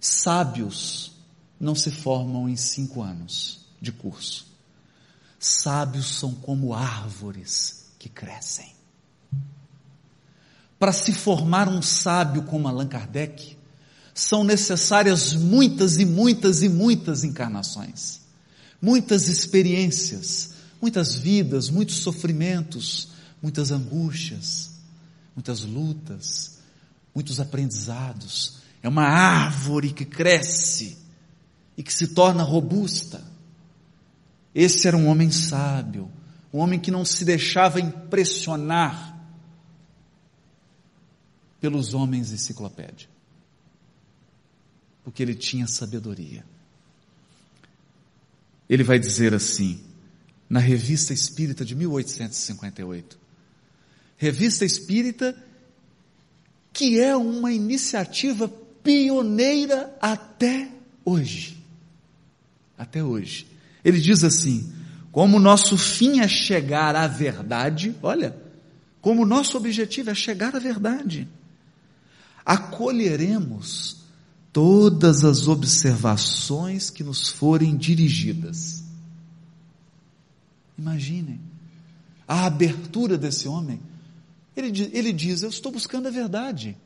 Sábios 0.00 1.12
não 1.60 1.74
se 1.74 1.90
formam 1.90 2.48
em 2.48 2.56
cinco 2.56 3.02
anos 3.02 3.66
de 3.80 3.92
curso. 3.92 4.46
Sábios 5.38 6.06
são 6.06 6.34
como 6.34 6.72
árvores 6.72 7.86
que 7.98 8.08
crescem. 8.08 8.72
Para 10.78 10.92
se 10.92 11.12
formar 11.12 11.68
um 11.68 11.82
sábio 11.82 12.44
como 12.44 12.68
Allan 12.68 12.86
Kardec, 12.86 13.58
são 14.14 14.42
necessárias 14.42 15.32
muitas 15.32 15.96
e 15.98 16.04
muitas 16.04 16.62
e 16.62 16.68
muitas 16.68 17.22
encarnações, 17.22 18.20
muitas 18.80 19.28
experiências, 19.28 20.54
muitas 20.80 21.14
vidas, 21.14 21.68
muitos 21.70 21.96
sofrimentos, 21.96 23.08
muitas 23.42 23.70
angústias, 23.70 24.78
muitas 25.34 25.62
lutas, 25.62 26.58
muitos 27.14 27.40
aprendizados. 27.40 28.58
É 28.82 28.88
uma 28.88 29.04
árvore 29.04 29.92
que 29.92 30.04
cresce 30.04 30.98
e 31.76 31.82
que 31.82 31.92
se 31.92 32.08
torna 32.08 32.42
robusta. 32.42 33.24
Esse 34.54 34.88
era 34.88 34.96
um 34.96 35.08
homem 35.08 35.30
sábio, 35.30 36.10
um 36.52 36.58
homem 36.58 36.80
que 36.80 36.90
não 36.90 37.04
se 37.04 37.24
deixava 37.24 37.80
impressionar 37.80 39.16
pelos 41.60 41.94
homens 41.94 42.32
enciclopédia 42.32 43.08
porque 45.08 45.22
ele 45.22 45.34
tinha 45.34 45.66
sabedoria. 45.66 46.44
Ele 48.68 48.84
vai 48.84 48.98
dizer 48.98 49.32
assim: 49.32 49.82
na 50.50 50.60
Revista 50.60 51.14
Espírita 51.14 51.64
de 51.64 51.74
1858. 51.74 53.18
Revista 54.18 54.64
Espírita 54.64 55.34
que 56.78 57.00
é 57.00 57.16
uma 57.16 57.52
iniciativa 57.52 58.48
pioneira 58.84 59.96
até 60.00 60.70
hoje. 61.04 61.58
Até 62.78 63.02
hoje. 63.02 63.48
Ele 63.84 64.00
diz 64.00 64.22
assim: 64.22 64.72
como 65.10 65.40
nosso 65.40 65.76
fim 65.76 66.20
é 66.20 66.28
chegar 66.28 66.94
à 66.94 67.08
verdade, 67.08 67.96
olha, 68.00 68.36
como 69.00 69.26
nosso 69.26 69.56
objetivo 69.56 70.10
é 70.10 70.14
chegar 70.14 70.54
à 70.54 70.60
verdade, 70.60 71.26
acolheremos 72.44 73.96
todas 74.52 75.24
as 75.24 75.48
observações 75.48 76.90
que 76.90 77.02
nos 77.02 77.28
forem 77.28 77.76
dirigidas. 77.76 78.84
Imaginem 80.78 81.40
a 82.28 82.46
abertura 82.46 83.18
desse 83.18 83.48
homem. 83.48 83.80
Ele, 84.58 84.90
ele 84.92 85.12
diz: 85.12 85.42
Eu 85.42 85.50
estou 85.50 85.70
buscando 85.70 86.08
a 86.08 86.10
verdade. 86.10 86.76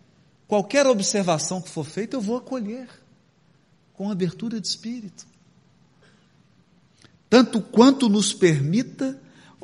Qualquer 0.47 0.87
observação 0.87 1.63
que 1.63 1.71
for 1.71 1.85
feita, 1.85 2.17
eu 2.17 2.21
vou 2.21 2.37
acolher, 2.37 2.89
com 3.95 4.11
abertura 4.11 4.61
de 4.61 4.67
espírito. 4.69 5.27
Tanto 7.31 7.63
quanto 7.63 8.09
nos 8.11 8.35
permita, 8.35 9.19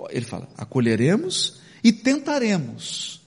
ele 0.08 0.24
fala, 0.24 0.48
acolheremos 0.56 1.60
e 1.84 1.92
tentaremos, 1.92 3.20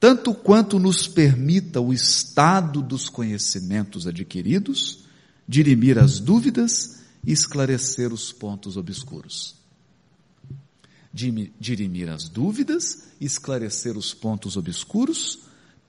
tanto 0.00 0.34
quanto 0.34 0.80
nos 0.80 1.06
permita 1.06 1.80
o 1.80 1.92
estado 1.92 2.82
dos 2.82 3.08
conhecimentos 3.08 4.08
adquiridos, 4.08 5.04
dirimir 5.46 6.00
as 6.00 6.18
dúvidas 6.18 7.02
e 7.24 7.30
esclarecer 7.30 8.12
os 8.12 8.32
pontos 8.32 8.76
obscuros 8.76 9.55
dirimir 11.16 12.10
as 12.10 12.28
dúvidas, 12.28 13.04
esclarecer 13.18 13.96
os 13.96 14.12
pontos 14.12 14.56
obscuros, 14.56 15.40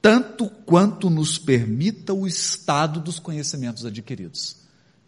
tanto 0.01 0.49
quanto 0.49 1.09
nos 1.09 1.37
permita 1.37 2.13
o 2.13 2.25
estado 2.25 3.01
dos 3.01 3.19
conhecimentos 3.19 3.85
adquiridos. 3.85 4.57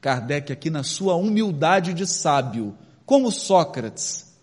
Kardec, 0.01 0.51
aqui 0.51 0.69
na 0.69 0.83
sua 0.83 1.15
humildade 1.15 1.93
de 1.93 2.05
sábio, 2.05 2.77
como 3.05 3.31
Sócrates, 3.31 4.33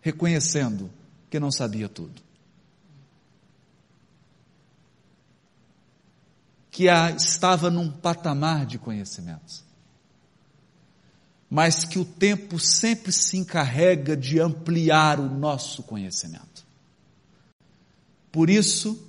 reconhecendo 0.00 0.88
que 1.28 1.40
não 1.40 1.50
sabia 1.50 1.88
tudo. 1.88 2.22
Que 6.70 6.86
estava 7.16 7.70
num 7.70 7.90
patamar 7.90 8.66
de 8.66 8.78
conhecimentos 8.78 9.63
mas 11.54 11.84
que 11.84 12.00
o 12.00 12.04
tempo 12.04 12.58
sempre 12.58 13.12
se 13.12 13.36
encarrega 13.36 14.16
de 14.16 14.40
ampliar 14.40 15.20
o 15.20 15.28
nosso 15.28 15.84
conhecimento. 15.84 16.66
Por 18.32 18.50
isso, 18.50 19.00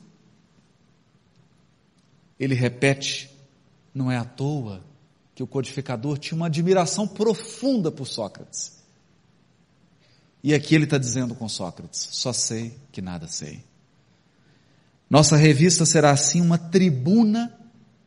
ele 2.40 2.54
repete, 2.54 3.32
não 3.92 4.12
é 4.12 4.18
à 4.18 4.24
toa 4.24 4.86
que 5.34 5.42
o 5.42 5.48
codificador 5.48 6.20
tinha 6.20 6.36
uma 6.36 6.46
admiração 6.46 7.08
profunda 7.08 7.92
por 7.92 8.06
Sócrates. 8.06 8.74
E 10.44 10.54
aqui 10.54 10.76
ele 10.76 10.84
está 10.84 11.00
dizendo 11.00 11.34
com 11.34 11.50
Sócrates: 11.50 12.10
só 12.12 12.32
sei 12.32 12.78
que 12.92 13.02
nada 13.02 13.28
sei. 13.28 13.64
Nossa 15.10 15.36
revista 15.36 15.84
será 15.84 16.12
assim 16.12 16.42
uma 16.42 16.60
tribuna 16.60 17.60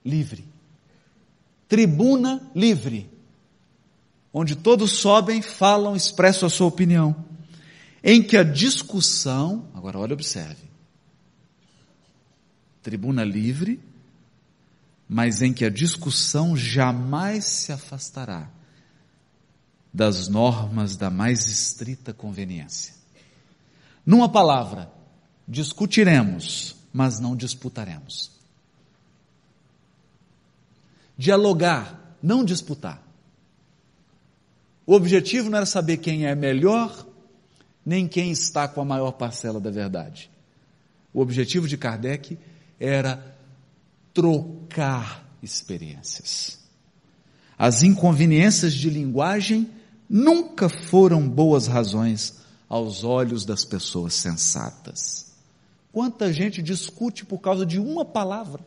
livre. 0.05 0.45
Tribuna 1.67 2.49
livre 2.55 3.18
onde 4.33 4.57
todos 4.57 4.93
sobem, 4.93 5.43
falam, 5.43 5.97
expressam 5.97 6.47
a 6.47 6.51
sua 6.51 6.67
opinião, 6.67 7.17
em 8.03 8.23
que 8.23 8.37
a 8.37 8.43
discussão, 8.43 9.67
agora 9.75 9.99
olha, 9.99 10.15
observe, 10.15 10.69
tribuna 12.83 13.25
livre, 13.25 13.81
mas 15.09 15.43
em 15.43 15.53
que 15.53 15.65
a 15.65 15.71
discussão 15.71 16.57
jamais 16.57 17.45
se 17.45 17.73
afastará 17.73 18.49
das 19.93 20.29
normas 20.29 20.97
da 20.97 21.11
mais 21.11 21.47
estrita 21.49 22.13
conveniência. 22.13 22.95
Numa 24.05 24.29
palavra, 24.29 24.91
discutiremos, 25.47 26.77
mas 26.93 27.19
não 27.19 27.35
disputaremos. 27.35 28.31
Dialogar, 31.17 32.17
não 32.23 32.45
disputar. 32.45 33.03
O 34.89 34.95
objetivo 34.95 35.51
não 35.51 35.59
era 35.59 35.67
saber 35.67 35.99
quem 35.99 36.25
é 36.25 36.35
melhor, 36.35 37.07
nem 37.85 38.09
quem 38.09 38.31
está 38.31 38.67
com 38.67 38.81
a 38.81 38.85
maior 38.87 39.13
parcela 39.13 39.61
da 39.61 39.71
verdade. 39.71 40.31
O 41.13 41.21
objetivo 41.21 41.69
de 41.69 41.77
Kardec 41.77 42.39
era 42.81 43.37
trocar 44.15 45.29
experiências. 45.43 46.59
As 47.59 47.83
inconveniências 47.83 48.73
de 48.73 48.89
linguagem 48.89 49.69
nunca 50.09 50.71
foram 50.71 51.29
boas 51.29 51.67
razões 51.67 52.37
aos 52.67 53.05
olhos 53.05 53.45
das 53.45 53.67
pessoas 53.67 54.15
sensatas. 54.15 55.35
Quanta 55.93 56.33
gente 56.33 56.63
discute 56.63 57.27
por 57.27 57.41
causa 57.41 57.67
de 57.67 57.79
uma 57.79 58.07
palavra, 58.07 58.65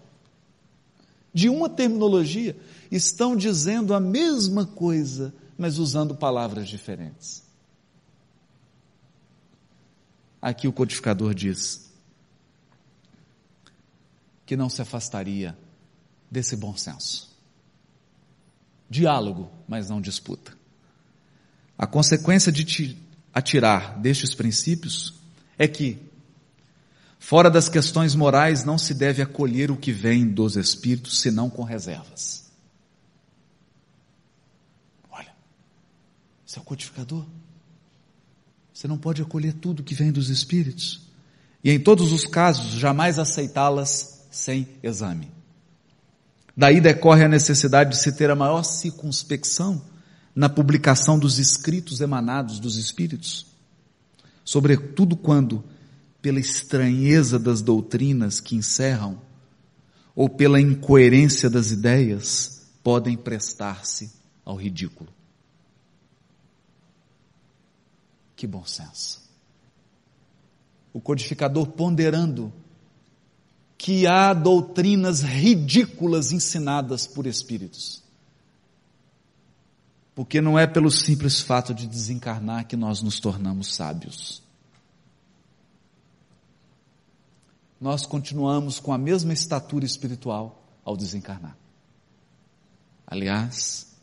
de 1.33 1.49
uma 1.49 1.67
terminologia, 1.67 2.55
estão 2.91 3.35
dizendo 3.35 3.91
a 3.91 3.99
mesma 3.99 4.67
coisa 4.67 5.33
mas 5.61 5.77
usando 5.77 6.15
palavras 6.15 6.67
diferentes. 6.67 7.43
Aqui 10.41 10.67
o 10.67 10.73
codificador 10.73 11.35
diz 11.35 11.93
que 14.43 14.57
não 14.57 14.71
se 14.71 14.81
afastaria 14.81 15.55
desse 16.31 16.55
bom 16.55 16.75
senso. 16.75 17.29
Diálogo, 18.89 19.51
mas 19.67 19.87
não 19.87 20.01
disputa. 20.01 20.51
A 21.77 21.85
consequência 21.85 22.51
de 22.51 22.65
te 22.65 22.97
atirar 23.31 23.99
destes 23.99 24.33
princípios 24.33 25.13
é 25.59 25.67
que, 25.67 25.99
fora 27.19 27.51
das 27.51 27.69
questões 27.69 28.15
morais, 28.15 28.65
não 28.65 28.79
se 28.79 28.95
deve 28.95 29.21
acolher 29.21 29.69
o 29.69 29.77
que 29.77 29.91
vem 29.91 30.27
dos 30.27 30.55
espíritos, 30.55 31.21
senão 31.21 31.51
com 31.51 31.63
reservas. 31.63 32.50
Você 36.51 36.59
é 36.59 36.61
o 36.61 36.65
codificador. 36.65 37.25
Você 38.73 38.85
não 38.85 38.97
pode 38.97 39.21
acolher 39.21 39.53
tudo 39.53 39.81
que 39.81 39.95
vem 39.95 40.11
dos 40.11 40.27
Espíritos. 40.27 41.07
E 41.63 41.71
em 41.71 41.79
todos 41.79 42.11
os 42.11 42.25
casos, 42.25 42.73
jamais 42.73 43.17
aceitá-las 43.17 44.25
sem 44.29 44.67
exame. 44.83 45.31
Daí 46.55 46.81
decorre 46.81 47.23
a 47.23 47.29
necessidade 47.29 47.91
de 47.91 47.97
se 47.99 48.11
ter 48.11 48.29
a 48.29 48.35
maior 48.35 48.63
circunspecção 48.63 49.81
na 50.35 50.49
publicação 50.49 51.17
dos 51.17 51.39
escritos 51.39 52.01
emanados 52.01 52.59
dos 52.59 52.75
Espíritos. 52.75 53.47
Sobretudo 54.43 55.15
quando, 55.15 55.63
pela 56.21 56.39
estranheza 56.41 57.39
das 57.39 57.61
doutrinas 57.61 58.41
que 58.41 58.57
encerram, 58.57 59.21
ou 60.13 60.27
pela 60.27 60.59
incoerência 60.59 61.49
das 61.49 61.71
ideias, 61.71 62.67
podem 62.83 63.15
prestar-se 63.15 64.11
ao 64.43 64.57
ridículo. 64.57 65.20
Que 68.41 68.47
bom 68.47 68.65
senso. 68.65 69.21
O 70.91 70.99
codificador 70.99 71.67
ponderando 71.67 72.51
que 73.77 74.07
há 74.07 74.33
doutrinas 74.33 75.21
ridículas 75.21 76.31
ensinadas 76.31 77.05
por 77.05 77.27
espíritos. 77.27 78.01
Porque 80.15 80.41
não 80.41 80.57
é 80.57 80.65
pelo 80.65 80.89
simples 80.89 81.39
fato 81.39 81.71
de 81.71 81.85
desencarnar 81.85 82.65
que 82.65 82.75
nós 82.75 83.03
nos 83.03 83.19
tornamos 83.19 83.75
sábios. 83.75 84.41
Nós 87.79 88.07
continuamos 88.07 88.79
com 88.79 88.91
a 88.91 88.97
mesma 88.97 89.33
estatura 89.33 89.85
espiritual 89.85 90.65
ao 90.83 90.97
desencarnar. 90.97 91.55
Aliás, 93.05 93.95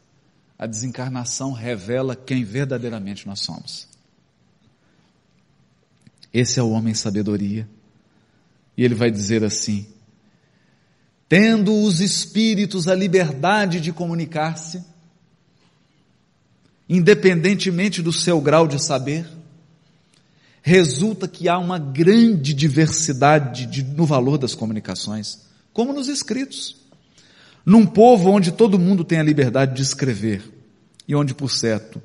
a 0.57 0.65
desencarnação 0.65 1.51
revela 1.51 2.15
quem 2.15 2.45
verdadeiramente 2.45 3.27
nós 3.27 3.41
somos. 3.41 3.98
Esse 6.33 6.61
é 6.61 6.63
o 6.63 6.71
homem 6.71 6.95
sabedoria. 6.95 7.69
E 8.77 8.85
ele 8.85 8.95
vai 8.95 9.11
dizer 9.11 9.45
assim: 9.45 9.87
tendo 11.29 11.75
os 11.75 12.01
espíritos 12.01 12.89
a 12.89 12.95
liberdade 12.95 13.81
de 13.81 13.93
comunicar-se, 13.93 14.83
independentemente 16.89 18.01
do 18.01 18.13
seu 18.13 18.41
grau 18.41 18.67
de 18.67 18.83
saber, 18.83 19.29
resulta 20.63 21.29
que 21.29 21.49
há 21.49 21.59
uma 21.59 21.79
grande 21.79 22.55
diversidade 22.55 23.67
de, 23.67 23.83
no 23.83 24.07
valor 24.07 24.39
das 24.39 24.55
comunicações, 24.55 25.41
como 25.73 25.93
nos 25.93 26.09
escritos. 26.09 26.77
Num 27.67 27.85
povo 27.85 28.31
onde 28.31 28.53
todo 28.53 28.79
mundo 28.79 29.05
tem 29.05 29.19
a 29.19 29.23
liberdade 29.23 29.75
de 29.75 29.83
escrever 29.83 30.43
e 31.07 31.15
onde, 31.15 31.35
por 31.35 31.51
certo, 31.51 32.01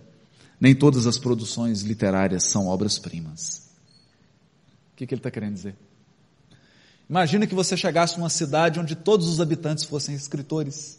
Nem 0.64 0.74
todas 0.74 1.06
as 1.06 1.18
produções 1.18 1.82
literárias 1.82 2.46
são 2.46 2.68
obras-primas. 2.68 3.63
Que, 5.04 5.08
que 5.08 5.14
ele 5.16 5.20
está 5.20 5.30
querendo 5.30 5.54
dizer? 5.54 5.76
Imagina 7.10 7.46
que 7.46 7.54
você 7.54 7.76
chegasse 7.76 8.18
numa 8.18 8.30
cidade 8.30 8.80
onde 8.80 8.96
todos 8.96 9.28
os 9.28 9.42
habitantes 9.42 9.84
fossem 9.84 10.16
escritores. 10.16 10.98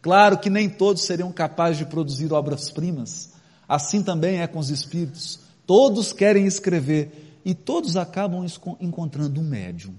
Claro 0.00 0.38
que 0.38 0.48
nem 0.48 0.68
todos 0.68 1.02
seriam 1.02 1.30
capazes 1.30 1.76
de 1.76 1.84
produzir 1.84 2.32
obras-primas. 2.32 3.34
Assim 3.68 4.02
também 4.02 4.40
é 4.40 4.46
com 4.46 4.58
os 4.58 4.70
espíritos. 4.70 5.40
Todos 5.66 6.12
querem 6.12 6.46
escrever 6.46 7.38
e 7.44 7.54
todos 7.54 7.96
acabam 7.96 8.46
encontrando 8.80 9.40
um 9.40 9.44
médium. 9.44 9.94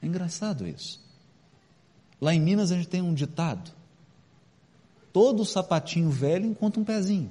É 0.00 0.06
engraçado 0.06 0.66
isso. 0.66 1.00
Lá 2.20 2.32
em 2.32 2.40
Minas 2.40 2.70
a 2.70 2.76
gente 2.76 2.88
tem 2.88 3.02
um 3.02 3.12
ditado 3.12 3.72
Todo 5.12 5.44
sapatinho 5.44 6.08
velho 6.10 6.46
encontra 6.46 6.80
um 6.80 6.84
pezinho. 6.84 7.30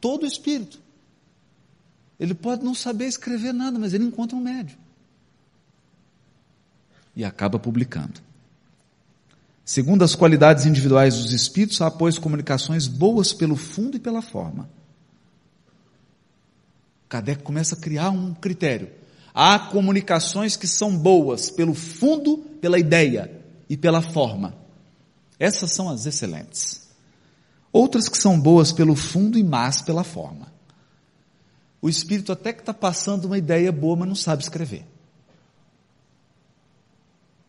Todo 0.00 0.26
espírito. 0.26 0.83
Ele 2.24 2.32
pode 2.32 2.64
não 2.64 2.74
saber 2.74 3.04
escrever 3.04 3.52
nada, 3.52 3.78
mas 3.78 3.92
ele 3.92 4.04
encontra 4.04 4.34
um 4.34 4.40
médio. 4.40 4.78
E 7.14 7.22
acaba 7.22 7.58
publicando. 7.58 8.18
Segundo 9.62 10.02
as 10.02 10.14
qualidades 10.14 10.64
individuais 10.64 11.18
dos 11.18 11.32
espíritos, 11.32 11.82
há, 11.82 11.90
pois, 11.90 12.18
comunicações 12.18 12.86
boas 12.86 13.34
pelo 13.34 13.56
fundo 13.56 13.98
e 13.98 14.00
pela 14.00 14.22
forma. 14.22 14.70
Kardec 17.10 17.42
começa 17.42 17.74
a 17.74 17.78
criar 17.78 18.08
um 18.08 18.32
critério. 18.32 18.90
Há 19.34 19.58
comunicações 19.58 20.56
que 20.56 20.66
são 20.66 20.96
boas 20.96 21.50
pelo 21.50 21.74
fundo, 21.74 22.38
pela 22.58 22.78
ideia 22.78 23.38
e 23.68 23.76
pela 23.76 24.00
forma. 24.00 24.56
Essas 25.38 25.72
são 25.72 25.90
as 25.90 26.06
excelentes. 26.06 26.88
Outras 27.70 28.08
que 28.08 28.16
são 28.16 28.40
boas 28.40 28.72
pelo 28.72 28.96
fundo 28.96 29.36
e 29.36 29.44
más 29.44 29.82
pela 29.82 30.02
forma. 30.02 30.53
O 31.84 31.88
espírito 31.90 32.32
até 32.32 32.50
que 32.50 32.60
está 32.60 32.72
passando 32.72 33.26
uma 33.26 33.36
ideia 33.36 33.70
boa, 33.70 33.94
mas 33.94 34.08
não 34.08 34.14
sabe 34.14 34.42
escrever. 34.42 34.86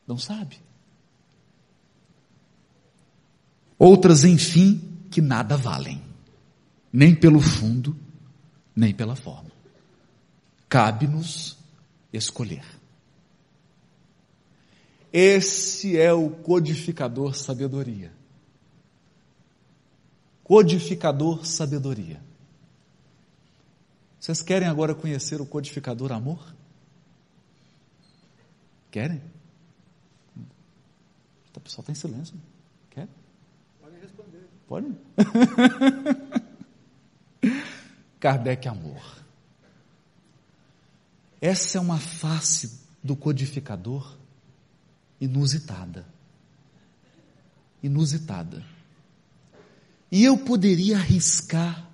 Não 0.05 0.17
sabe. 0.17 0.59
Outras, 3.79 4.25
enfim, 4.25 5.07
que 5.09 5.21
nada 5.21 5.55
valem, 5.55 6.03
nem 6.91 7.15
pelo 7.15 7.39
fundo, 7.39 7.97
nem 8.75 8.93
pela 8.93 9.15
forma. 9.15 9.49
Cabe-nos 10.67 11.57
escolher. 12.11 12.65
Esse 15.13 15.97
é 15.97 16.11
o 16.11 16.29
codificador 16.29 17.37
sabedoria. 17.37 18.11
Codificador 20.43 21.45
sabedoria. 21.45 22.34
Vocês 24.25 24.41
querem 24.41 24.67
agora 24.67 24.95
conhecer 24.95 25.39
o 25.39 25.45
codificador 25.45 26.11
amor? 26.11 26.43
Querem? 28.89 29.21
O 31.55 31.59
pessoal 31.59 31.81
está 31.81 31.91
em 31.91 31.95
silêncio. 31.95 32.35
Quer? 32.89 33.07
Pode 33.79 33.99
responder. 33.99 34.49
Pode? 34.67 34.95
Kardec 38.19 38.67
amor. 38.67 39.23
Essa 41.39 41.77
é 41.77 41.81
uma 41.81 41.99
face 41.99 42.81
do 43.03 43.15
codificador 43.15 44.17
inusitada. 45.21 46.03
Inusitada. 47.83 48.65
E 50.11 50.23
eu 50.23 50.35
poderia 50.35 50.97
arriscar 50.97 51.87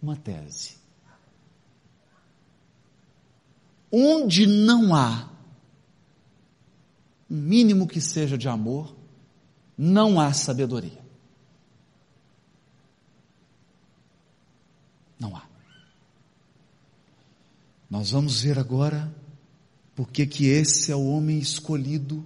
uma 0.00 0.16
tese. 0.16 0.79
Onde 3.90 4.46
não 4.46 4.94
há 4.94 5.28
um 7.28 7.36
mínimo 7.36 7.86
que 7.86 8.00
seja 8.00 8.36
de 8.36 8.48
amor, 8.48 8.94
não 9.76 10.20
há 10.20 10.32
sabedoria. 10.32 11.00
Não 15.18 15.36
há. 15.36 15.42
Nós 17.88 18.10
vamos 18.10 18.42
ver 18.42 18.58
agora 18.58 19.12
porque 19.94 20.26
que 20.26 20.46
esse 20.46 20.90
é 20.90 20.96
o 20.96 21.06
homem 21.06 21.38
escolhido 21.38 22.24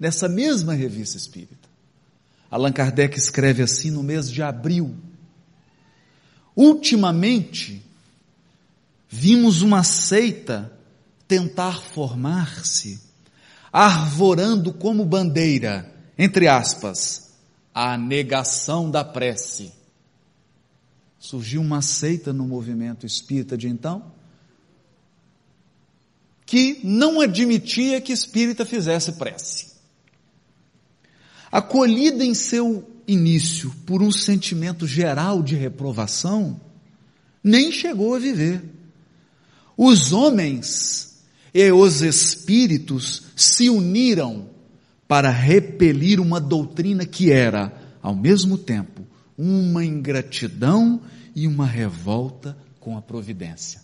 nessa 0.00 0.28
mesma 0.28 0.72
Revista 0.72 1.16
Espírita, 1.16 1.68
Allan 2.50 2.72
Kardec 2.72 3.16
escreve 3.18 3.62
assim 3.62 3.90
no 3.90 4.02
mês 4.02 4.30
de 4.30 4.42
abril: 4.42 4.96
Ultimamente, 6.56 7.84
vimos 9.08 9.62
uma 9.62 9.84
seita 9.84 10.72
tentar 11.28 11.82
formar-se 11.82 13.00
arvorando 13.72 14.72
como 14.72 15.04
bandeira, 15.04 15.90
entre 16.18 16.46
aspas, 16.46 17.32
a 17.74 17.96
negação 17.96 18.90
da 18.90 19.02
prece. 19.02 19.72
Surgiu 21.18 21.62
uma 21.62 21.80
seita 21.80 22.32
no 22.32 22.46
movimento 22.46 23.06
espírita 23.06 23.56
de 23.56 23.68
então, 23.68 24.12
que 26.52 26.80
não 26.84 27.18
admitia 27.22 27.98
que 27.98 28.12
espírita 28.12 28.66
fizesse 28.66 29.12
prece. 29.12 29.68
Acolhida 31.50 32.22
em 32.22 32.34
seu 32.34 32.86
início 33.08 33.74
por 33.86 34.02
um 34.02 34.12
sentimento 34.12 34.86
geral 34.86 35.42
de 35.42 35.54
reprovação, 35.54 36.60
nem 37.42 37.72
chegou 37.72 38.14
a 38.14 38.18
viver. 38.18 38.62
Os 39.78 40.12
homens 40.12 41.22
e 41.54 41.72
os 41.72 42.02
espíritos 42.02 43.22
se 43.34 43.70
uniram 43.70 44.50
para 45.08 45.30
repelir 45.30 46.20
uma 46.20 46.38
doutrina 46.38 47.06
que 47.06 47.32
era, 47.32 47.72
ao 48.02 48.14
mesmo 48.14 48.58
tempo, 48.58 49.06
uma 49.38 49.82
ingratidão 49.82 51.00
e 51.34 51.46
uma 51.46 51.64
revolta 51.64 52.54
com 52.78 52.98
a 52.98 53.00
providência. 53.00 53.80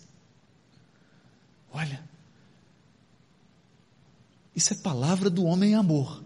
Olha, 1.73 2.07
isso 4.59 4.73
é 4.73 4.75
palavra 4.75 5.29
do 5.29 5.45
homem 5.45 5.73
amor. 5.73 6.21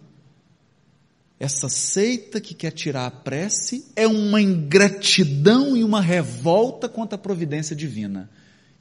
Essa 1.39 1.69
seita 1.69 2.41
que 2.41 2.55
quer 2.55 2.71
tirar 2.71 3.05
a 3.05 3.11
prece 3.11 3.85
é 3.95 4.07
uma 4.07 4.41
ingratidão 4.41 5.77
e 5.77 5.83
uma 5.83 6.01
revolta 6.01 6.89
contra 6.89 7.15
a 7.15 7.19
providência 7.19 7.75
divina. 7.75 8.29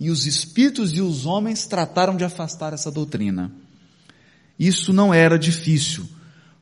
E 0.00 0.10
os 0.10 0.26
espíritos 0.26 0.94
e 0.94 1.02
os 1.02 1.26
homens 1.26 1.66
trataram 1.66 2.16
de 2.16 2.24
afastar 2.24 2.72
essa 2.72 2.90
doutrina. 2.90 3.52
Isso 4.58 4.90
não 4.90 5.12
era 5.12 5.38
difícil, 5.38 6.08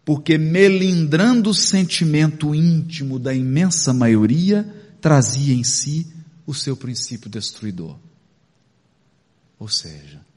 porque 0.04 0.36
melindrando 0.36 1.50
o 1.50 1.54
sentimento 1.54 2.52
íntimo 2.52 3.20
da 3.20 3.32
imensa 3.32 3.92
maioria, 3.92 4.64
trazia 5.00 5.54
em 5.54 5.62
si 5.62 6.12
o 6.44 6.52
seu 6.52 6.76
princípio 6.76 7.30
destruidor. 7.30 7.96
Ou 9.60 9.68
seja, 9.68 10.29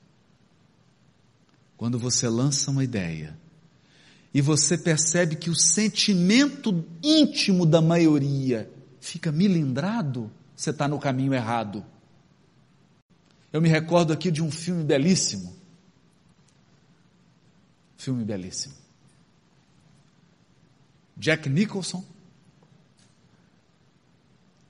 quando 1.83 1.99
você 1.99 2.29
lança 2.29 2.71
uma 2.71 2.81
ideia 2.81 3.37
e 4.33 4.39
você 4.39 4.77
percebe 4.77 5.35
que 5.35 5.49
o 5.49 5.53
sentimento 5.53 6.87
íntimo 7.03 7.65
da 7.65 7.81
maioria 7.81 8.71
fica 9.01 9.33
melindrado, 9.33 10.31
você 10.55 10.69
está 10.69 10.87
no 10.87 10.97
caminho 10.97 11.33
errado. 11.33 11.85
Eu 13.51 13.61
me 13.61 13.67
recordo 13.67 14.13
aqui 14.13 14.31
de 14.31 14.41
um 14.41 14.49
filme 14.49 14.81
belíssimo. 14.81 15.53
Filme 17.97 18.23
belíssimo. 18.23 18.75
Jack 21.17 21.49
Nicholson 21.49 22.01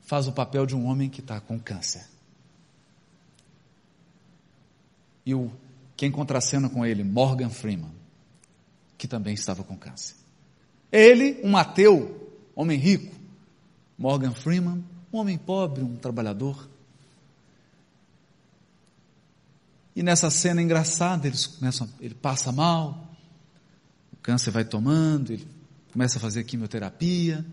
faz 0.01 0.27
o 0.27 0.31
papel 0.31 0.65
de 0.65 0.75
um 0.75 0.87
homem 0.87 1.11
que 1.11 1.21
está 1.21 1.39
com 1.39 1.59
câncer. 1.59 2.07
E 5.23 5.35
o, 5.35 5.51
quem 5.95 6.11
contracena 6.11 6.69
com 6.69 6.85
ele, 6.85 7.03
Morgan 7.03 7.49
Freeman, 7.49 7.91
que 8.97 9.07
também 9.07 9.33
estava 9.33 9.63
com 9.63 9.77
câncer. 9.77 10.15
Ele, 10.91 11.39
um 11.43 11.55
ateu, 11.57 12.31
homem 12.55 12.77
rico. 12.77 13.13
Morgan 13.97 14.33
Freeman, 14.33 14.83
um 15.11 15.17
homem 15.17 15.37
pobre, 15.37 15.83
um 15.83 15.95
trabalhador. 15.95 16.69
E 19.95 20.01
nessa 20.01 20.29
cena 20.29 20.61
engraçada, 20.61 21.27
eles 21.27 21.45
começam, 21.45 21.87
ele 21.99 22.15
passa 22.15 22.51
mal, 22.51 23.15
o 24.11 24.17
câncer 24.17 24.51
vai 24.51 24.65
tomando, 24.65 25.31
ele 25.31 25.47
começa 25.91 26.17
a 26.17 26.21
fazer 26.21 26.43
quimioterapia, 26.43 27.45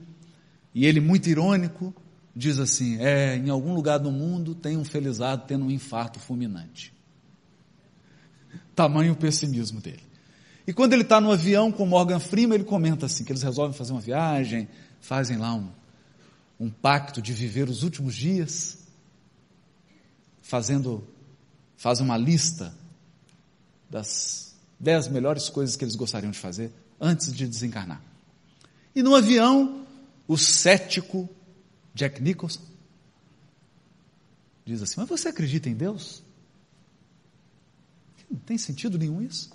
e 0.75 0.87
ele, 0.87 1.01
muito 1.01 1.29
irônico, 1.29 1.95
diz 2.35 2.59
assim: 2.59 2.97
é, 2.99 3.37
em 3.37 3.51
algum 3.51 3.75
lugar 3.75 3.99
do 3.99 4.11
mundo 4.11 4.55
tem 4.55 4.77
um 4.77 4.85
felizado 4.85 5.45
tendo 5.47 5.67
um 5.67 5.71
infarto 5.71 6.19
fulminante. 6.19 6.93
Tamanho 8.75 9.13
o 9.13 9.17
pessimismo 9.17 9.81
dele. 9.81 10.03
E 10.67 10.73
quando 10.73 10.93
ele 10.93 11.03
está 11.03 11.21
no 11.21 11.33
avião 11.33 11.73
com 11.73 11.87
Morgan 11.87 12.21
Freeman, 12.21 12.55
ele 12.55 12.65
comenta 12.65 13.07
assim, 13.07 13.25
que 13.25 13.33
eles 13.33 13.43
resolvem 13.43 13.77
fazer 13.77 13.93
uma 13.93 14.01
viagem, 14.01 14.69
fazem 15.01 15.37
lá 15.37 15.55
um, 15.55 15.69
um 16.59 16.71
pacto 16.71 17.21
de 17.21 17.33
viver 17.33 17.69
os 17.69 17.83
últimos 17.83 18.15
dias, 18.15 18.79
fazendo, 20.43 21.07
fazem 21.77 22.05
uma 22.05 22.17
lista 22.17 22.75
das 23.89 24.55
dez 24.79 25.09
melhores 25.09 25.49
coisas 25.49 25.77
que 25.77 25.85
eles 25.85 25.97
gostariam 25.97 26.31
de 26.31 26.39
fazer 26.39 26.73
antes 27.01 27.33
de 27.33 27.47
desencarnar. 27.47 28.01
E 28.95 29.03
no 29.03 29.15
avião, 29.15 29.87
o 30.29 30.37
cético 30.37 31.29
Jack 31.95 32.23
Nicholson 32.23 32.63
diz 34.65 34.83
assim: 34.83 35.01
Mas 35.01 35.09
você 35.09 35.29
acredita 35.29 35.69
em 35.69 35.75
Deus? 35.75 36.23
Não 38.31 38.39
tem 38.39 38.57
sentido 38.57 38.97
nenhum 38.97 39.21
isso. 39.21 39.51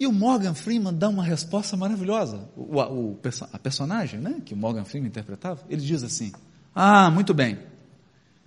E 0.00 0.06
o 0.06 0.12
Morgan 0.12 0.52
Freeman 0.52 0.92
dá 0.92 1.08
uma 1.08 1.22
resposta 1.22 1.76
maravilhosa. 1.76 2.48
O, 2.56 2.80
o, 2.80 3.20
a 3.52 3.58
personagem 3.58 4.18
né, 4.18 4.42
que 4.44 4.52
o 4.52 4.56
Morgan 4.56 4.84
Freeman 4.84 5.08
interpretava, 5.08 5.64
ele 5.68 5.80
diz 5.80 6.02
assim: 6.02 6.32
Ah, 6.74 7.08
muito 7.08 7.32
bem. 7.32 7.58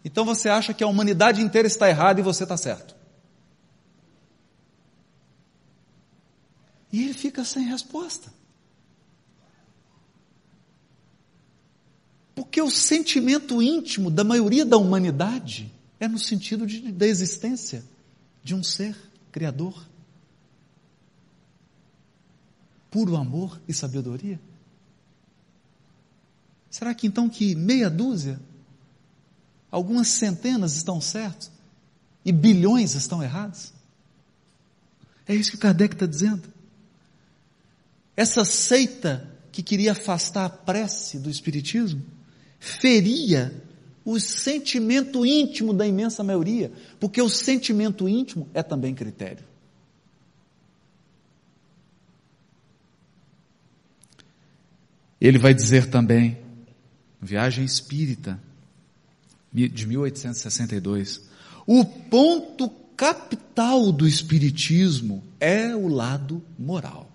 Então 0.04 0.26
você 0.26 0.50
acha 0.50 0.74
que 0.74 0.84
a 0.84 0.88
humanidade 0.88 1.42
inteira 1.42 1.66
está 1.66 1.90
errada 1.90 2.20
e 2.20 2.24
você 2.24 2.44
está 2.44 2.58
certo. 2.58 2.94
E 6.92 7.04
ele 7.04 7.14
fica 7.14 7.44
sem 7.46 7.66
resposta. 7.66 8.32
Porque 12.36 12.62
o 12.62 12.70
sentimento 12.70 13.62
íntimo 13.62 14.12
da 14.12 14.26
maioria 14.26 14.66
da 14.66 14.78
humanidade 14.78 15.74
é 16.06 16.08
no 16.08 16.20
sentido 16.20 16.66
de, 16.66 16.92
da 16.92 17.06
existência 17.06 17.84
de 18.44 18.56
um 18.56 18.64
ser 18.64 18.96
criador. 19.32 19.86
Puro 22.90 23.16
amor 23.16 23.60
e 23.68 23.74
sabedoria. 23.74 24.40
Será 26.70 26.94
que 26.94 27.08
então 27.08 27.28
que 27.28 27.56
meia 27.56 27.90
dúzia, 27.90 28.40
algumas 29.72 30.08
centenas 30.08 30.76
estão 30.76 31.02
certos 31.02 31.52
e 32.24 32.32
bilhões 32.32 32.96
estão 32.96 33.22
errados? 33.22 33.74
É 35.28 35.34
isso 35.36 35.52
que 35.52 35.58
Kardec 35.58 35.96
está 35.96 36.06
dizendo. 36.06 36.48
Essa 38.16 38.46
seita 38.46 39.30
que 39.52 39.64
queria 39.64 39.94
afastar 39.94 40.46
a 40.46 40.50
prece 40.50 41.18
do 41.18 41.30
Espiritismo 41.30 42.04
feria 42.60 43.65
o 44.06 44.20
sentimento 44.20 45.26
íntimo 45.26 45.74
da 45.74 45.88
imensa 45.88 46.24
maioria, 46.24 46.72
porque 47.00 47.20
o 47.20 47.28
sentimento 47.28 48.08
íntimo 48.08 48.48
é 48.54 48.62
também 48.62 48.94
critério. 48.94 49.44
Ele 55.20 55.40
vai 55.40 55.56
dizer 55.56 55.90
também, 55.90 56.38
Viagem 57.20 57.66
Espírita, 57.66 58.40
de 59.52 59.88
1862, 59.88 61.22
o 61.66 61.84
ponto 61.84 62.70
capital 62.96 63.92
do 63.92 64.08
Espiritismo 64.08 65.24
é 65.40 65.76
o 65.76 65.88
lado 65.88 66.44
moral. 66.60 67.10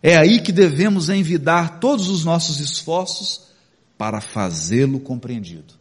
É 0.00 0.16
aí 0.16 0.40
que 0.40 0.52
devemos 0.52 1.08
envidar 1.08 1.80
todos 1.80 2.08
os 2.08 2.24
nossos 2.24 2.60
esforços 2.60 3.48
para 3.98 4.20
fazê-lo 4.20 5.00
compreendido 5.00 5.79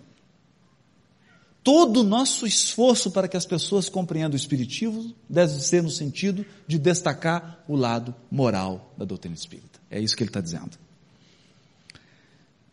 todo 1.63 2.02
o 2.02 2.04
nosso 2.04 2.48
esforço 2.48 3.12
para 3.12 3.28
que 3.28 3.38
as 3.38 3.45
pessoas 3.45 3.89
compreendam 3.89 4.34
o 4.34 4.36
Espiritismo 4.36 5.13
deve 5.30 5.62
ser 5.62 5.84
no 5.84 5.89
sentido 5.89 6.45
de 6.67 6.78
destacar 6.80 7.63
o 7.67 7.76
lado 7.76 8.15
moral 8.32 8.93
da 8.98 9.06
doutrina 9.06 9.36
espírita. 9.36 9.80
É 9.89 10.00
isso 10.00 10.15
que 10.15 10.24
ele 10.24 10.30
está 10.30 10.41
dizendo. 10.41 10.72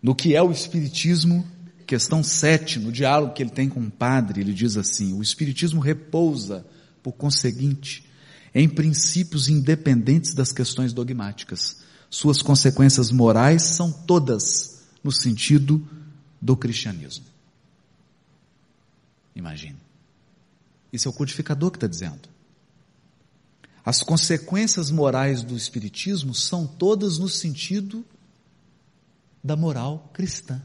No 0.03 0.15
que 0.15 0.35
é 0.35 0.43
o 0.43 0.53
Espiritismo, 0.53 1.47
questão 1.87 2.23
7, 2.23 2.79
no 2.79 2.93
diálogo 2.93 3.33
que 3.33 3.43
ele 3.43 3.51
tem 3.51 3.69
com 3.69 3.81
o 3.81 3.91
padre, 3.91 4.41
ele 4.41 4.53
diz 4.53 4.77
assim: 4.77 5.15
o 5.15 5.23
Espiritismo 5.23 5.81
repousa, 5.81 6.65
por 7.03 7.13
conseguinte, 7.13 8.05
em 8.55 8.69
princípios 8.69 9.49
independentes 9.49 10.35
das 10.35 10.53
questões 10.53 10.93
dogmáticas. 10.93 11.79
Suas 12.09 12.41
consequências 12.41 13.11
morais 13.11 13.63
são 13.63 13.91
todas 13.91 14.85
no 15.03 15.11
sentido 15.11 15.87
do 16.41 16.57
cristianismo. 16.57 17.36
Imagine. 19.37 19.77
Isso 20.91 21.07
é 21.07 21.11
o 21.11 21.15
codificador 21.15 21.71
que 21.71 21.77
está 21.77 21.87
dizendo. 21.87 22.29
As 23.85 24.03
consequências 24.03 24.91
morais 24.91 25.43
do 25.45 25.55
Espiritismo 25.55 26.35
são 26.35 26.67
todas 26.67 27.19
no 27.19 27.29
sentido 27.29 28.05
da 29.45 29.55
moral 29.55 30.11
cristã. 30.13 30.61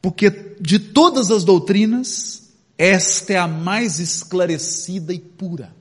Porque 0.00 0.30
de 0.60 0.78
todas 0.78 1.30
as 1.30 1.44
doutrinas, 1.44 2.48
esta 2.78 3.32
é 3.32 3.36
a 3.36 3.48
mais 3.48 3.98
esclarecida 3.98 5.12
e 5.12 5.18
pura. 5.18 5.74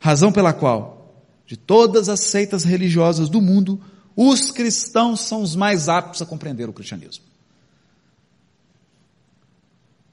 Razão 0.00 0.32
pela 0.32 0.52
qual, 0.52 1.14
de 1.46 1.56
todas 1.56 2.08
as 2.08 2.20
seitas 2.20 2.64
religiosas 2.64 3.28
do 3.28 3.40
mundo, 3.40 3.80
os 4.16 4.50
cristãos 4.50 5.20
são 5.20 5.42
os 5.42 5.54
mais 5.54 5.88
aptos 5.88 6.20
a 6.20 6.26
compreender 6.26 6.68
o 6.68 6.72
cristianismo. 6.72 7.31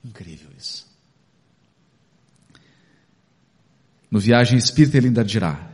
Incrível 0.04 0.50
isso. 0.58 0.88
No 4.10 4.20
Viagem 4.20 4.58
Espírita 4.58 4.98
ele 4.98 5.08
ainda 5.08 5.24
dirá, 5.24 5.72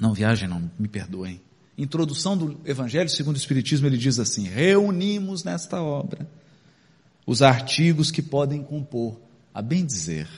não 0.00 0.12
viagem 0.12 0.48
não, 0.48 0.70
me 0.78 0.88
perdoem. 0.88 1.40
Introdução 1.78 2.36
do 2.36 2.60
Evangelho 2.64 3.08
segundo 3.08 3.36
o 3.36 3.38
Espiritismo 3.38 3.86
ele 3.86 3.96
diz 3.96 4.18
assim, 4.18 4.44
reunimos 4.44 5.44
nesta 5.44 5.80
obra 5.80 6.28
os 7.26 7.42
artigos 7.42 8.10
que 8.10 8.20
podem 8.20 8.62
compor, 8.62 9.18
a 9.52 9.62
bem 9.62 9.84
dizer, 9.84 10.28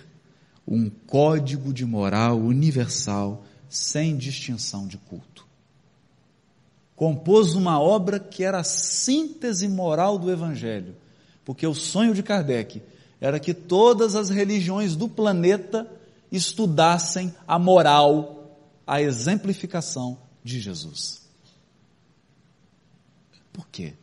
um 0.67 0.89
código 0.89 1.73
de 1.73 1.85
moral 1.85 2.39
universal 2.39 3.45
sem 3.69 4.17
distinção 4.17 4.87
de 4.87 4.97
culto. 4.99 5.47
Compôs 6.95 7.55
uma 7.55 7.81
obra 7.81 8.19
que 8.19 8.45
era 8.45 8.61
a 8.61 8.65
síntese 8.65 9.69
moral 9.69 10.19
do 10.19 10.31
Evangelho, 10.31 10.97
porque 11.47 11.65
o 11.65 11.75
sonho 11.75 12.13
de 12.13 12.25
Kardec 12.25 12.83
era 13.21 13.39
que 13.39 13.55
todas 13.55 14.17
as 14.17 14.31
religiões 14.31 14.97
do 14.97 15.09
planeta 15.09 15.89
estudassem 16.31 17.33
a 17.47 17.57
moral, 17.57 18.59
a 18.85 19.01
exemplificação 19.01 20.19
de 20.43 20.61
Jesus. 20.61 21.23
Por 23.53 23.69
quê? 23.69 23.95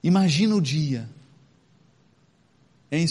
Imagina 0.00 0.54
o 0.54 0.60
dia 0.60 1.10
em 2.90 3.04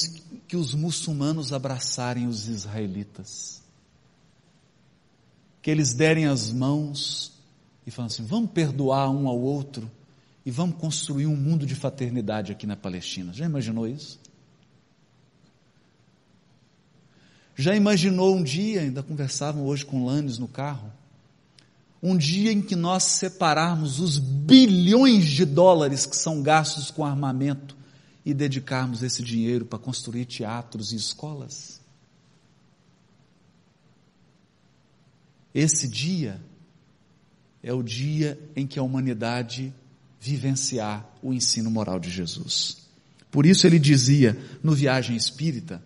que 0.47 0.55
os 0.55 0.73
muçulmanos 0.73 1.51
abraçarem 1.51 2.27
os 2.27 2.47
israelitas, 2.47 3.61
que 5.61 5.69
eles 5.69 5.93
derem 5.93 6.27
as 6.27 6.49
mãos 6.49 7.33
e 7.85 7.91
falam 7.91 8.07
assim: 8.07 8.23
vamos 8.25 8.51
perdoar 8.51 9.09
um 9.09 9.27
ao 9.27 9.37
outro 9.37 9.91
e 10.45 10.51
vamos 10.51 10.77
construir 10.77 11.25
um 11.25 11.35
mundo 11.35 11.65
de 11.65 11.73
fraternidade 11.73 12.51
aqui 12.51 12.67
na 12.67 12.75
Palestina. 12.75 13.33
Já 13.33 13.45
imaginou 13.45 13.87
isso? 13.87 14.19
Já 17.55 17.75
imaginou 17.75 18.35
um 18.35 18.43
dia, 18.43 18.81
ainda 18.81 19.01
conversavam 19.01 19.65
hoje 19.65 19.85
com 19.85 20.05
Lannes 20.05 20.37
no 20.37 20.47
carro, 20.47 20.91
um 22.03 22.15
dia 22.15 22.51
em 22.51 22.61
que 22.61 22.75
nós 22.75 23.03
separarmos 23.03 23.99
os 23.99 24.19
bilhões 24.19 25.25
de 25.25 25.45
dólares 25.45 26.05
que 26.05 26.15
são 26.15 26.43
gastos 26.43 26.91
com 26.91 27.03
armamento 27.03 27.75
e 28.23 28.33
dedicarmos 28.33 29.01
esse 29.01 29.23
dinheiro 29.23 29.65
para 29.65 29.79
construir 29.79 30.25
teatros 30.25 30.91
e 30.91 30.95
escolas? 30.95 31.81
Esse 35.53 35.87
dia 35.87 36.39
é 37.63 37.73
o 37.73 37.81
dia 37.81 38.37
em 38.55 38.67
que 38.67 38.77
a 38.77 38.83
humanidade 38.83 39.73
vivenciar 40.19 41.07
o 41.21 41.33
ensino 41.33 41.69
moral 41.69 41.99
de 41.99 42.09
Jesus. 42.09 42.77
Por 43.31 43.45
isso 43.45 43.67
ele 43.67 43.79
dizia 43.79 44.37
no 44.63 44.73
Viagem 44.73 45.15
Espírita, 45.15 45.81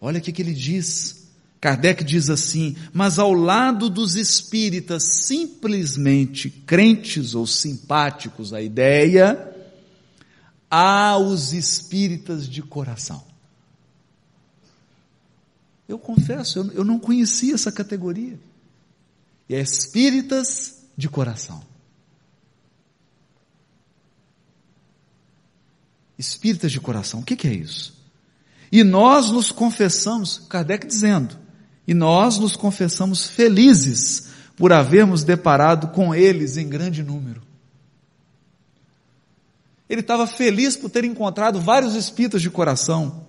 olha 0.00 0.18
o 0.18 0.22
que, 0.22 0.32
que 0.32 0.42
ele 0.42 0.54
diz. 0.54 1.28
Kardec 1.60 2.04
diz 2.04 2.28
assim: 2.28 2.76
mas 2.92 3.18
ao 3.18 3.32
lado 3.32 3.88
dos 3.88 4.16
espíritas 4.16 5.04
simplesmente 5.24 6.50
crentes 6.50 7.34
ou 7.34 7.46
simpáticos 7.46 8.52
à 8.52 8.60
ideia, 8.60 9.50
há 10.70 11.16
os 11.16 11.52
espíritas 11.52 12.48
de 12.48 12.62
coração. 12.62 13.22
Eu 15.88 15.98
confesso, 15.98 16.70
eu, 16.74 16.84
não 16.84 16.98
conhecia 16.98 17.54
essa 17.54 17.70
categoria. 17.70 18.38
e 19.48 19.54
espíritas 19.54 20.82
de 20.96 21.08
coração. 21.08 21.71
Espíritas 26.18 26.70
de 26.70 26.80
coração, 26.80 27.20
o 27.20 27.24
que, 27.24 27.36
que 27.36 27.48
é 27.48 27.54
isso? 27.54 27.94
E 28.70 28.82
nós 28.84 29.30
nos 29.30 29.52
confessamos, 29.52 30.38
Kardec 30.48 30.86
dizendo, 30.86 31.36
e 31.86 31.94
nós 31.94 32.38
nos 32.38 32.56
confessamos 32.56 33.26
felizes 33.26 34.28
por 34.56 34.72
havermos 34.72 35.24
deparado 35.24 35.88
com 35.88 36.14
eles 36.14 36.56
em 36.56 36.68
grande 36.68 37.02
número. 37.02 37.42
Ele 39.88 40.00
estava 40.00 40.26
feliz 40.26 40.76
por 40.76 40.88
ter 40.88 41.04
encontrado 41.04 41.60
vários 41.60 41.94
espíritas 41.94 42.40
de 42.40 42.48
coração. 42.48 43.26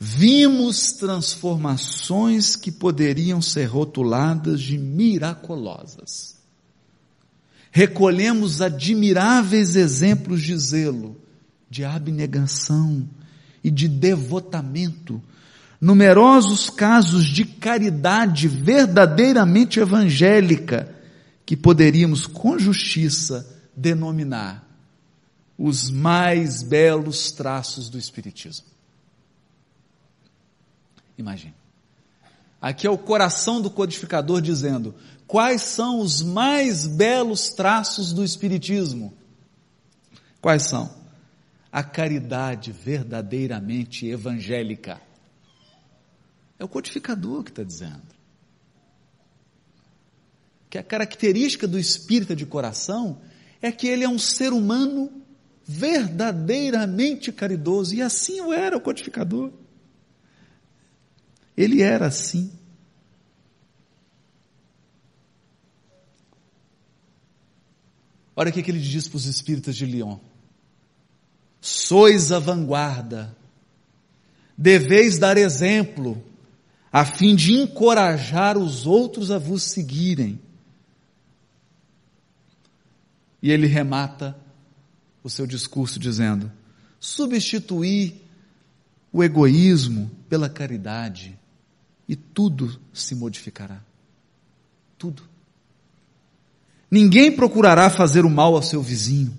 Vimos 0.00 0.92
transformações 0.92 2.56
que 2.56 2.72
poderiam 2.72 3.40
ser 3.40 3.66
rotuladas 3.66 4.60
de 4.60 4.76
miraculosas. 4.78 6.36
Recolhemos 7.70 8.60
admiráveis 8.60 9.76
exemplos 9.76 10.42
de 10.42 10.56
zelo, 10.58 11.19
de 11.70 11.84
abnegação 11.84 13.08
e 13.62 13.70
de 13.70 13.86
devotamento, 13.86 15.22
numerosos 15.80 16.68
casos 16.68 17.24
de 17.24 17.44
caridade 17.44 18.48
verdadeiramente 18.48 19.78
evangélica 19.78 20.92
que 21.46 21.56
poderíamos 21.56 22.26
com 22.26 22.58
justiça 22.58 23.46
denominar 23.74 24.66
os 25.56 25.90
mais 25.90 26.62
belos 26.62 27.30
traços 27.30 27.88
do 27.88 27.98
Espiritismo. 27.98 28.66
Imagine. 31.16 31.54
Aqui 32.60 32.86
é 32.86 32.90
o 32.90 32.98
coração 32.98 33.60
do 33.60 33.70
codificador 33.70 34.40
dizendo 34.40 34.94
quais 35.26 35.62
são 35.62 36.00
os 36.00 36.22
mais 36.22 36.86
belos 36.86 37.50
traços 37.50 38.12
do 38.12 38.24
Espiritismo. 38.24 39.14
Quais 40.40 40.64
são? 40.64 40.99
A 41.72 41.82
caridade 41.82 42.72
verdadeiramente 42.72 44.06
evangélica. 44.06 45.00
É 46.58 46.64
o 46.64 46.68
codificador 46.68 47.44
que 47.44 47.50
está 47.50 47.62
dizendo. 47.62 48.02
Que 50.68 50.78
a 50.78 50.82
característica 50.82 51.66
do 51.66 51.78
espírita 51.78 52.34
de 52.34 52.44
coração 52.44 53.20
é 53.62 53.70
que 53.70 53.86
ele 53.86 54.04
é 54.04 54.08
um 54.08 54.18
ser 54.18 54.52
humano 54.52 55.10
verdadeiramente 55.64 57.30
caridoso, 57.30 57.94
e 57.94 58.02
assim 58.02 58.40
o 58.40 58.52
era 58.52 58.76
o 58.76 58.80
codificador. 58.80 59.52
Ele 61.56 61.82
era 61.82 62.06
assim. 62.06 62.52
Olha 68.34 68.50
o 68.50 68.52
que 68.52 68.68
ele 68.70 68.80
diz 68.80 69.06
para 69.06 69.16
os 69.16 69.26
espíritas 69.26 69.76
de 69.76 69.84
Lyon. 69.84 70.18
Sois 71.60 72.32
a 72.32 72.38
vanguarda, 72.38 73.36
deveis 74.56 75.18
dar 75.18 75.36
exemplo, 75.36 76.22
a 76.92 77.04
fim 77.04 77.36
de 77.36 77.52
encorajar 77.52 78.56
os 78.56 78.86
outros 78.86 79.30
a 79.30 79.38
vos 79.38 79.62
seguirem. 79.62 80.40
E 83.42 83.50
ele 83.50 83.66
remata 83.66 84.36
o 85.22 85.30
seu 85.30 85.46
discurso 85.46 85.98
dizendo: 85.98 86.50
substituir 86.98 88.22
o 89.12 89.22
egoísmo 89.22 90.10
pela 90.28 90.48
caridade 90.48 91.38
e 92.08 92.16
tudo 92.16 92.80
se 92.92 93.14
modificará. 93.14 93.80
Tudo. 94.98 95.22
Ninguém 96.90 97.30
procurará 97.30 97.88
fazer 97.88 98.24
o 98.24 98.30
mal 98.30 98.54
ao 98.54 98.62
seu 98.62 98.82
vizinho. 98.82 99.36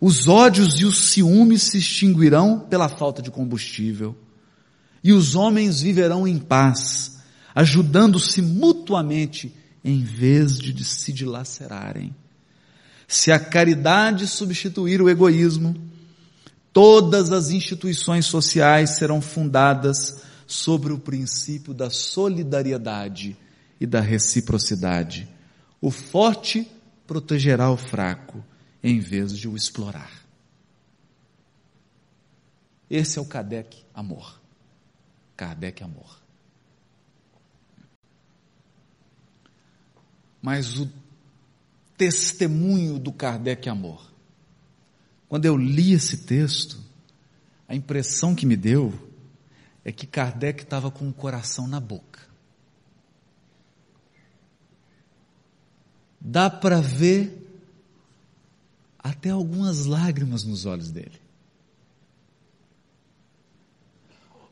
Os 0.00 0.28
ódios 0.28 0.80
e 0.80 0.84
os 0.84 1.10
ciúmes 1.10 1.62
se 1.64 1.78
extinguirão 1.78 2.60
pela 2.60 2.88
falta 2.88 3.20
de 3.20 3.30
combustível. 3.30 4.16
E 5.02 5.12
os 5.12 5.34
homens 5.34 5.80
viverão 5.80 6.26
em 6.26 6.38
paz, 6.38 7.18
ajudando-se 7.54 8.40
mutuamente 8.40 9.54
em 9.84 10.02
vez 10.02 10.58
de 10.58 10.84
se 10.84 11.12
dilacerarem. 11.12 12.14
Se 13.06 13.32
a 13.32 13.38
caridade 13.38 14.26
substituir 14.26 15.00
o 15.02 15.08
egoísmo, 15.08 15.74
todas 16.72 17.32
as 17.32 17.50
instituições 17.50 18.26
sociais 18.26 18.90
serão 18.98 19.20
fundadas 19.20 20.22
sobre 20.46 20.92
o 20.92 20.98
princípio 20.98 21.74
da 21.74 21.90
solidariedade 21.90 23.36
e 23.80 23.86
da 23.86 24.00
reciprocidade. 24.00 25.28
O 25.80 25.90
forte 25.90 26.68
protegerá 27.06 27.70
o 27.70 27.76
fraco 27.76 28.44
em 28.82 29.00
vez 29.00 29.36
de 29.36 29.48
o 29.48 29.56
explorar. 29.56 30.26
Esse 32.90 33.18
é 33.18 33.22
o 33.22 33.26
Kardec 33.26 33.84
amor. 33.92 34.40
Kardec 35.36 35.82
amor. 35.82 36.18
Mas 40.40 40.78
o 40.78 40.90
testemunho 41.96 42.98
do 42.98 43.12
Kardec 43.12 43.68
amor. 43.68 44.10
Quando 45.28 45.44
eu 45.44 45.56
li 45.56 45.92
esse 45.92 46.18
texto, 46.18 46.78
a 47.68 47.74
impressão 47.74 48.34
que 48.34 48.46
me 48.46 48.56
deu 48.56 48.92
é 49.84 49.92
que 49.92 50.06
Kardec 50.06 50.62
estava 50.62 50.90
com 50.90 51.08
o 51.08 51.12
coração 51.12 51.66
na 51.66 51.80
boca. 51.80 52.20
Dá 56.20 56.48
para 56.48 56.80
ver 56.80 57.37
até 58.98 59.30
algumas 59.30 59.86
lágrimas 59.86 60.44
nos 60.44 60.66
olhos 60.66 60.90
dele. 60.90 61.20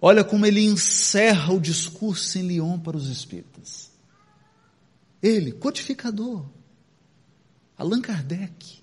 Olha 0.00 0.22
como 0.22 0.46
ele 0.46 0.64
encerra 0.64 1.52
o 1.52 1.60
discurso 1.60 2.38
em 2.38 2.42
Lyon 2.42 2.78
para 2.78 2.96
os 2.96 3.08
espíritas. 3.08 3.90
Ele, 5.22 5.52
codificador, 5.52 6.46
Allan 7.76 8.00
Kardec, 8.00 8.82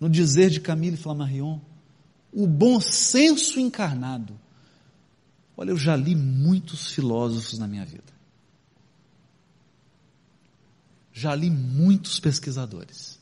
no 0.00 0.08
dizer 0.10 0.50
de 0.50 0.60
Camille 0.60 0.96
Flammarion, 0.96 1.60
o 2.32 2.46
bom 2.46 2.80
senso 2.80 3.60
encarnado. 3.60 4.38
Olha, 5.56 5.70
eu 5.70 5.76
já 5.76 5.96
li 5.96 6.14
muitos 6.14 6.90
filósofos 6.92 7.58
na 7.58 7.66
minha 7.66 7.84
vida. 7.84 8.12
Já 11.12 11.34
li 11.34 11.48
muitos 11.48 12.20
pesquisadores. 12.20 13.15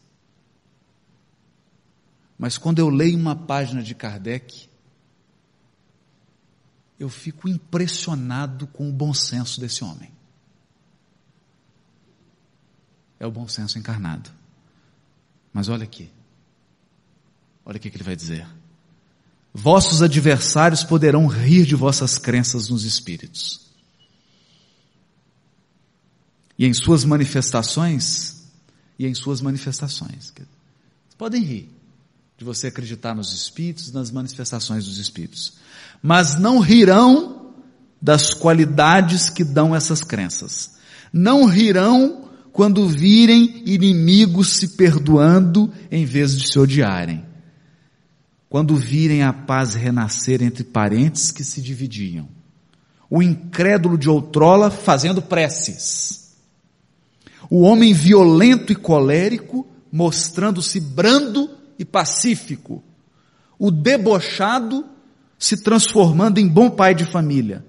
Mas 2.38 2.58
quando 2.58 2.78
eu 2.78 2.88
leio 2.88 3.18
uma 3.18 3.36
página 3.36 3.82
de 3.82 3.94
Kardec, 3.94 4.68
eu 6.98 7.08
fico 7.08 7.48
impressionado 7.48 8.66
com 8.66 8.88
o 8.88 8.92
bom 8.92 9.14
senso 9.14 9.60
desse 9.60 9.84
homem. 9.84 10.14
é 13.24 13.26
o 13.26 13.30
bom 13.30 13.48
senso 13.48 13.78
encarnado. 13.78 14.30
Mas 15.52 15.68
olha 15.68 15.84
aqui. 15.84 16.10
Olha 17.64 17.78
o 17.78 17.80
que 17.80 17.88
ele 17.88 18.04
vai 18.04 18.14
dizer. 18.14 18.46
Vossos 19.52 20.02
adversários 20.02 20.84
poderão 20.84 21.26
rir 21.26 21.64
de 21.64 21.74
vossas 21.74 22.18
crenças 22.18 22.68
nos 22.68 22.84
espíritos. 22.84 23.72
E 26.58 26.66
em 26.66 26.74
suas 26.74 27.04
manifestações, 27.04 28.44
e 28.98 29.06
em 29.06 29.14
suas 29.14 29.40
manifestações. 29.40 30.32
Podem 31.16 31.42
rir 31.42 31.70
de 32.36 32.44
você 32.44 32.66
acreditar 32.66 33.14
nos 33.14 33.32
espíritos, 33.32 33.92
nas 33.92 34.10
manifestações 34.10 34.84
dos 34.84 34.98
espíritos. 34.98 35.54
Mas 36.02 36.36
não 36.36 36.58
rirão 36.58 37.52
das 38.02 38.34
qualidades 38.34 39.30
que 39.30 39.44
dão 39.44 39.74
essas 39.74 40.02
crenças. 40.02 40.74
Não 41.12 41.46
rirão 41.46 42.28
quando 42.52 42.86
virem 42.86 43.62
inimigos 43.66 44.56
se 44.56 44.68
perdoando 44.76 45.72
em 45.90 46.04
vez 46.04 46.36
de 46.38 46.48
se 46.48 46.58
odiarem. 46.58 47.24
Quando 48.48 48.76
virem 48.76 49.22
a 49.22 49.32
paz 49.32 49.74
renascer 49.74 50.42
entre 50.42 50.64
parentes 50.64 51.30
que 51.30 51.42
se 51.42 51.62
dividiam. 51.62 52.28
O 53.08 53.22
incrédulo 53.22 53.96
de 53.96 54.08
outrola 54.08 54.70
fazendo 54.70 55.22
preces. 55.22 56.34
O 57.48 57.60
homem 57.60 57.94
violento 57.94 58.72
e 58.72 58.76
colérico 58.76 59.66
mostrando-se 59.90 60.80
brando 60.80 61.50
e 61.78 61.84
pacífico. 61.84 62.82
O 63.58 63.70
debochado 63.70 64.86
se 65.38 65.62
transformando 65.62 66.38
em 66.38 66.48
bom 66.48 66.70
pai 66.70 66.94
de 66.94 67.04
família. 67.04 67.64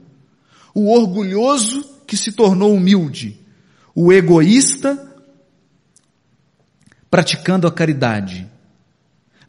O 0.74 0.92
orgulhoso 0.92 1.84
que 2.06 2.18
se 2.18 2.32
tornou 2.32 2.74
humilde 2.74 3.46
o 3.96 4.12
egoísta 4.12 5.14
praticando 7.10 7.66
a 7.66 7.72
caridade. 7.72 8.52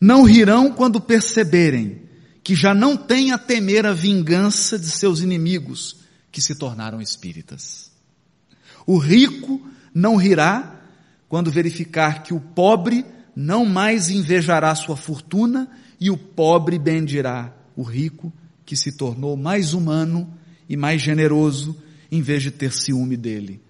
Não 0.01 0.23
rirão 0.23 0.71
quando 0.73 1.01
perceberem 1.01 2.03
que 2.45 2.55
já 2.55 2.73
não 2.73 2.97
têm 2.97 3.33
a 3.33 3.39
temer 3.39 3.85
a 3.85 3.93
vingança 3.93 4.79
de 4.79 4.87
seus 4.87 5.21
inimigos 5.21 5.97
que 6.31 6.41
se 6.41 6.55
tornaram 6.55 7.01
espíritas. 7.01 7.91
O 8.87 8.99
rico 8.99 9.61
não 9.93 10.15
rirá 10.15 10.81
quando 11.29 11.51
verificar 11.51 12.23
que 12.23 12.33
o 12.33 12.39
pobre 12.39 13.05
não 13.37 13.67
mais 13.67 14.09
invejará 14.09 14.75
sua 14.75 14.97
fortuna 14.97 15.71
e 16.01 16.11
o 16.11 16.17
pobre 16.17 16.79
bendirá 16.79 17.55
o 17.77 17.83
rico 17.83 18.33
que 18.65 18.75
se 18.75 18.93
tornou 18.93 19.37
mais 19.37 19.75
humano 19.75 20.33
e 20.67 20.77
mais 20.77 21.03
generoso 21.03 21.77
em 22.11 22.23
vez 22.23 22.43
de 22.43 22.51
ter 22.51 22.73
ciúme 22.73 23.17
dele. 23.17 23.61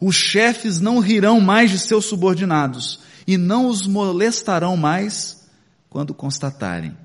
Os 0.00 0.16
chefes 0.16 0.80
não 0.80 0.98
rirão 0.98 1.38
mais 1.38 1.70
de 1.70 1.78
seus 1.78 2.06
subordinados 2.06 3.00
e 3.26 3.36
não 3.36 3.66
os 3.66 3.86
molestarão 3.86 4.74
mais 4.74 5.46
quando 5.90 6.14
constatarem 6.14 6.96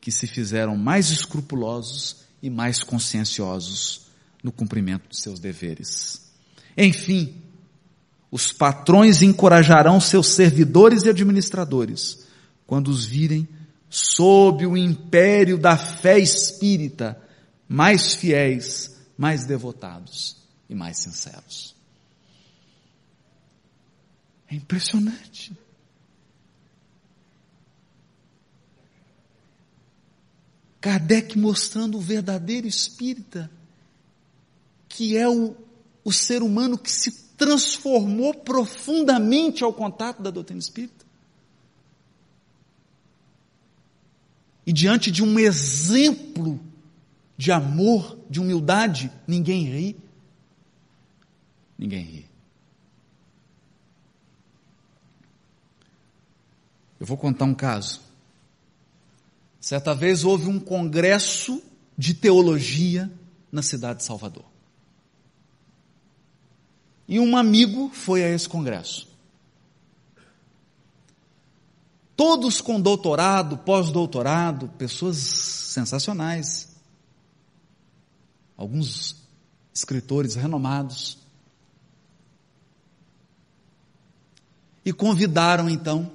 que 0.00 0.10
se 0.10 0.26
fizeram 0.26 0.76
mais 0.76 1.10
escrupulosos 1.10 2.24
e 2.42 2.48
mais 2.48 2.82
conscienciosos 2.82 4.06
no 4.42 4.50
cumprimento 4.50 5.10
de 5.10 5.20
seus 5.20 5.38
deveres. 5.38 6.32
Enfim, 6.74 7.34
os 8.30 8.52
patrões 8.52 9.22
encorajarão 9.22 10.00
seus 10.00 10.28
servidores 10.28 11.04
e 11.04 11.08
administradores 11.08 12.26
quando 12.66 12.88
os 12.88 13.04
virem 13.04 13.48
sob 13.88 14.64
o 14.64 14.76
império 14.76 15.58
da 15.58 15.76
fé 15.76 16.18
espírita, 16.18 17.20
mais 17.68 18.14
fiéis, 18.14 18.96
mais 19.18 19.44
devotados 19.44 20.36
e 20.68 20.74
mais 20.74 20.98
sinceros. 20.98 21.74
É 24.48 24.54
impressionante. 24.54 25.52
Kardec 30.80 31.36
mostrando 31.36 31.98
o 31.98 32.00
verdadeiro 32.00 32.66
espírita, 32.66 33.50
que 34.88 35.16
é 35.16 35.28
o, 35.28 35.54
o 36.04 36.12
ser 36.12 36.42
humano 36.42 36.78
que 36.78 36.90
se 36.90 37.29
transformou 37.40 38.34
profundamente 38.34 39.64
ao 39.64 39.72
contato 39.72 40.20
da 40.20 40.30
doutrina 40.30 40.60
espírita. 40.60 41.06
E 44.66 44.74
diante 44.74 45.10
de 45.10 45.24
um 45.24 45.38
exemplo 45.38 46.60
de 47.38 47.50
amor, 47.50 48.18
de 48.28 48.38
humildade, 48.38 49.10
ninguém 49.26 49.64
ri. 49.64 49.96
Ninguém 51.78 52.04
ri. 52.04 52.30
Eu 57.00 57.06
vou 57.06 57.16
contar 57.16 57.46
um 57.46 57.54
caso. 57.54 58.02
Certa 59.58 59.94
vez 59.94 60.24
houve 60.24 60.46
um 60.46 60.60
congresso 60.60 61.62
de 61.96 62.12
teologia 62.12 63.10
na 63.50 63.62
cidade 63.62 64.00
de 64.00 64.04
Salvador. 64.04 64.49
E 67.10 67.18
um 67.18 67.36
amigo 67.36 67.90
foi 67.92 68.22
a 68.22 68.28
esse 68.28 68.48
congresso. 68.48 69.08
Todos 72.14 72.60
com 72.60 72.80
doutorado, 72.80 73.58
pós-doutorado, 73.58 74.68
pessoas 74.78 75.16
sensacionais. 75.16 76.68
Alguns 78.56 79.16
escritores 79.74 80.36
renomados. 80.36 81.18
E 84.84 84.92
convidaram 84.92 85.68
então, 85.68 86.12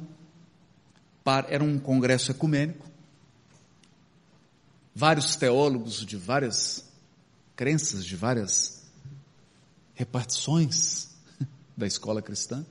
para, 1.25 1.53
era 1.53 1.63
um 1.63 1.77
congresso 1.77 2.31
ecumênico, 2.31 2.87
vários 4.95 5.35
teólogos 5.35 6.05
de 6.05 6.15
várias 6.15 6.85
crenças, 7.53 8.05
de 8.05 8.15
várias 8.15 8.84
repartições 9.95 11.09
da 11.75 11.87
escola 11.87 12.21
cristã, 12.21 12.65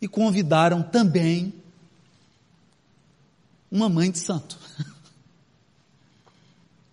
e 0.00 0.08
convidaram 0.08 0.82
também 0.82 1.52
uma 3.70 3.88
mãe 3.88 4.10
de 4.10 4.18
santo, 4.18 4.58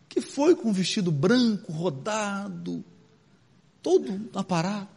que 0.10 0.20
foi 0.20 0.56
com 0.56 0.70
um 0.70 0.74
vestido 0.74 1.12
branco, 1.12 1.72
rodado, 1.72 2.84
todo 3.82 4.30
aparado. 4.34 4.90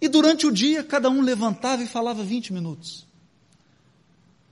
E 0.00 0.08
durante 0.08 0.46
o 0.46 0.52
dia, 0.52 0.82
cada 0.82 1.10
um 1.10 1.20
levantava 1.20 1.82
e 1.82 1.86
falava 1.86 2.24
20 2.24 2.52
minutos 2.52 3.08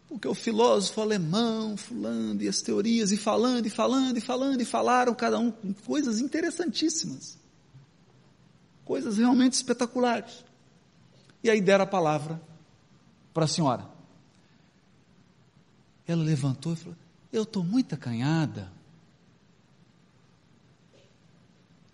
porque 0.09 0.29
o 0.29 0.35
filósofo 0.35 1.01
alemão, 1.01 1.77
fulano, 1.77 2.41
e 2.43 2.49
as 2.49 2.63
teorias, 2.63 3.13
e 3.13 3.17
falando, 3.17 3.67
e 3.67 3.71
falando, 3.71 4.17
e 4.17 4.21
falando, 4.21 4.61
e 4.61 4.65
falaram 4.65 5.15
cada 5.15 5.39
um 5.39 5.53
coisas 5.85 6.21
interessantíssimas. 6.21 7.37
Coisas 8.87 9.19
realmente 9.19 9.53
espetaculares. 9.55 10.45
E 11.45 11.51
aí 11.51 11.61
deram 11.61 11.85
a 11.85 11.89
palavra 11.89 12.41
para 13.35 13.45
a 13.45 13.49
senhora. 13.49 13.87
Ela 16.07 16.23
levantou 16.23 16.73
e 16.73 16.77
falou: 16.77 16.97
Eu 17.33 17.43
estou 17.43 17.63
muito 17.63 17.95
acanhada. 17.95 18.73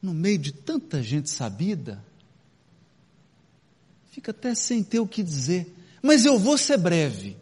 No 0.01 0.13
meio 0.13 0.39
de 0.39 0.53
tanta 0.53 1.03
gente 1.03 1.31
sabida, 1.31 2.05
fica 4.11 4.31
até 4.31 4.55
sem 4.55 4.83
ter 4.85 5.01
o 5.01 5.07
que 5.07 5.23
dizer. 5.23 5.75
Mas 6.03 6.27
eu 6.27 6.39
vou 6.39 6.59
ser 6.59 6.77
breve. 6.77 7.37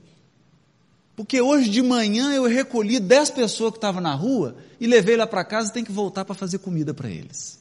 Porque 1.17 1.41
hoje 1.41 1.69
de 1.69 1.83
manhã 1.83 2.33
eu 2.33 2.45
recolhi 2.45 3.01
dez 3.01 3.31
pessoas 3.31 3.73
que 3.73 3.79
estavam 3.79 4.01
na 4.01 4.15
rua 4.15 4.57
e 4.79 4.87
levei 4.87 5.17
lá 5.17 5.27
para 5.27 5.45
casa 5.45 5.71
e 5.71 5.73
tem 5.73 5.85
que 5.85 5.93
voltar 5.93 6.25
para 6.25 6.35
fazer 6.35 6.59
comida 6.59 6.95
para 6.95 7.11
eles. 7.11 7.60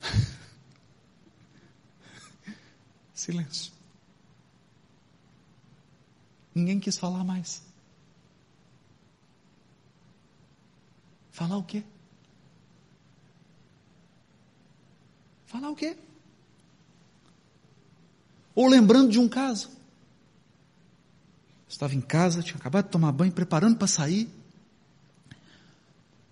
Silêncio. 3.14 3.72
Ninguém 6.54 6.80
quis 6.80 6.98
falar 6.98 7.24
mais. 7.24 7.62
Falar 11.30 11.56
o 11.56 11.62
quê? 11.62 11.84
Falar 15.46 15.70
o 15.70 15.76
quê? 15.76 15.96
Ou 18.54 18.66
lembrando 18.66 19.10
de 19.10 19.18
um 19.20 19.28
caso. 19.28 19.70
Estava 21.68 21.94
em 21.94 22.00
casa, 22.00 22.42
tinha 22.42 22.56
acabado 22.56 22.86
de 22.86 22.90
tomar 22.90 23.12
banho, 23.12 23.30
preparando 23.30 23.76
para 23.76 23.86
sair. 23.86 24.28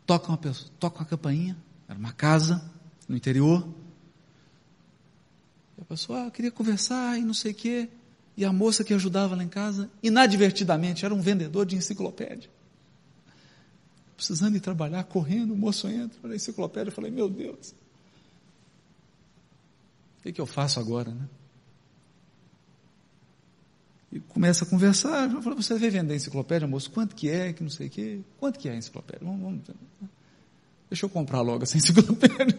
Toca 0.05 0.29
uma 0.29 0.39
pessoa, 0.39 0.71
toca 0.81 0.99
uma 0.99 1.05
campainha, 1.05 1.57
era 1.89 1.99
uma 1.99 2.13
casa 2.13 2.76
no 3.09 3.17
interior. 3.17 3.67
E 5.79 5.83
a 5.83 5.85
pessoa 5.85 6.27
ah, 6.27 6.31
queria 6.31 6.51
conversar 6.51 7.19
e 7.19 7.23
não 7.23 7.35
sei 7.35 7.53
o 7.53 7.55
quê. 7.55 7.89
E 8.37 8.45
a 8.45 8.53
moça 8.53 8.85
que 8.85 8.93
ajudava 8.93 9.35
lá 9.35 9.43
em 9.43 9.49
casa, 9.49 9.91
inadvertidamente, 10.03 11.05
era 11.05 11.15
um 11.15 11.21
vendedor 11.21 11.65
de 11.65 11.77
enciclopédia. 11.77 12.51
Precisando 14.15 14.57
ir 14.57 14.61
trabalhar, 14.61 15.05
correndo, 15.05 15.55
o 15.55 15.57
moço 15.57 15.89
entra, 15.89 16.19
olha 16.23 16.33
a 16.33 16.37
enciclopédia, 16.37 16.91
eu 16.91 16.95
falei, 16.95 17.11
meu 17.11 17.29
Deus. 17.29 17.75
O 20.19 20.23
que, 20.23 20.33
que 20.33 20.41
eu 20.41 20.47
faço 20.47 20.81
agora, 20.81 21.13
né? 21.13 21.29
E 24.13 24.21
começa 24.21 24.65
a 24.65 24.69
conversar, 24.69 25.31
eu 25.31 25.43
falo, 25.43 25.57
você 25.57 25.79
vai 25.79 25.91
vender 25.91 26.15
enciclopédia, 26.15 26.67
moço? 26.67 26.91
Quanto 26.91 27.15
que 27.15 27.29
é, 27.29 27.53
que 27.53 27.63
não 27.63 27.71
sei 27.71 27.89
o 27.89 27.91
quê? 27.91 28.21
Quanto 28.39 28.59
que 28.59 28.69
é 28.69 28.73
a 28.73 28.77
enciclopédia? 28.77 29.27
Vamos, 29.27 29.43
vamos, 29.43 29.63
deixa 30.89 31.07
eu 31.07 31.11
comprar 31.11 31.41
logo 31.41 31.63
essa 31.65 31.77
enciclopédia. 31.77 32.59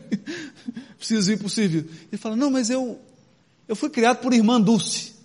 Preciso 0.98 1.32
ir 1.32 1.38
para 1.38 1.48
o 1.48 1.50
serviço. 1.50 1.90
Ele 2.12 2.18
fala, 2.18 2.36
não, 2.36 2.50
mas 2.50 2.70
eu, 2.70 3.00
eu 3.68 3.76
fui 3.76 3.90
criado 3.90 4.20
por 4.20 4.34
irmã 4.34 4.60
Dulce. 4.60 5.16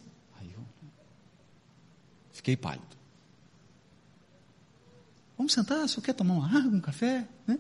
Aí 0.40 0.52
eu 0.52 0.64
fiquei 2.32 2.56
pálido. 2.56 2.86
Vamos 5.36 5.52
sentar, 5.52 5.88
se 5.88 5.98
eu 5.98 6.02
quer 6.02 6.12
tomar 6.12 6.34
uma 6.34 6.46
água, 6.46 6.70
um 6.70 6.80
café, 6.80 7.26
né? 7.46 7.58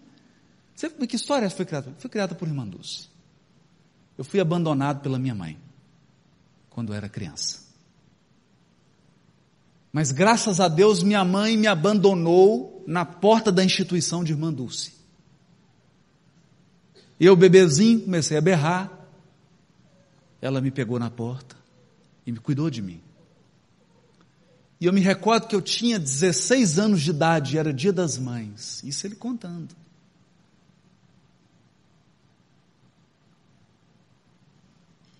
Você, 0.74 0.88
que 0.88 1.16
história 1.16 1.48
foi 1.50 1.64
criada? 1.64 1.92
Fui 1.98 2.08
criada 2.08 2.34
por 2.34 2.46
irmã 2.46 2.66
Dulce. 2.66 3.08
Eu 4.16 4.24
fui 4.24 4.40
abandonado 4.40 5.00
pela 5.00 5.18
minha 5.18 5.34
mãe, 5.34 5.58
quando 6.70 6.92
era 6.92 7.08
criança. 7.08 7.62
Mas 9.92 10.10
graças 10.10 10.58
a 10.58 10.68
Deus 10.68 11.02
minha 11.02 11.24
mãe 11.24 11.56
me 11.56 11.66
abandonou 11.66 12.82
na 12.86 13.04
porta 13.04 13.52
da 13.52 13.62
instituição 13.62 14.24
de 14.24 14.32
Irmã 14.32 14.52
Dulce. 14.52 15.01
Eu, 17.24 17.36
bebezinho, 17.36 18.00
comecei 18.00 18.36
a 18.36 18.40
berrar. 18.40 18.90
Ela 20.40 20.60
me 20.60 20.70
pegou 20.70 20.98
na 20.98 21.10
porta 21.10 21.56
e 22.26 22.32
me 22.32 22.38
cuidou 22.38 22.68
de 22.68 22.82
mim. 22.82 23.00
E 24.80 24.86
eu 24.86 24.92
me 24.92 25.00
recordo 25.00 25.46
que 25.46 25.54
eu 25.54 25.62
tinha 25.62 25.98
16 25.98 26.78
anos 26.78 27.00
de 27.00 27.10
idade, 27.10 27.56
era 27.56 27.72
dia 27.72 27.92
das 27.92 28.18
mães. 28.18 28.82
Isso 28.82 29.06
ele 29.06 29.14
contando. 29.14 29.76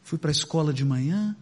Fui 0.02 0.18
para 0.18 0.30
a 0.30 0.32
escola 0.32 0.72
de 0.72 0.84
manhã, 0.84 1.36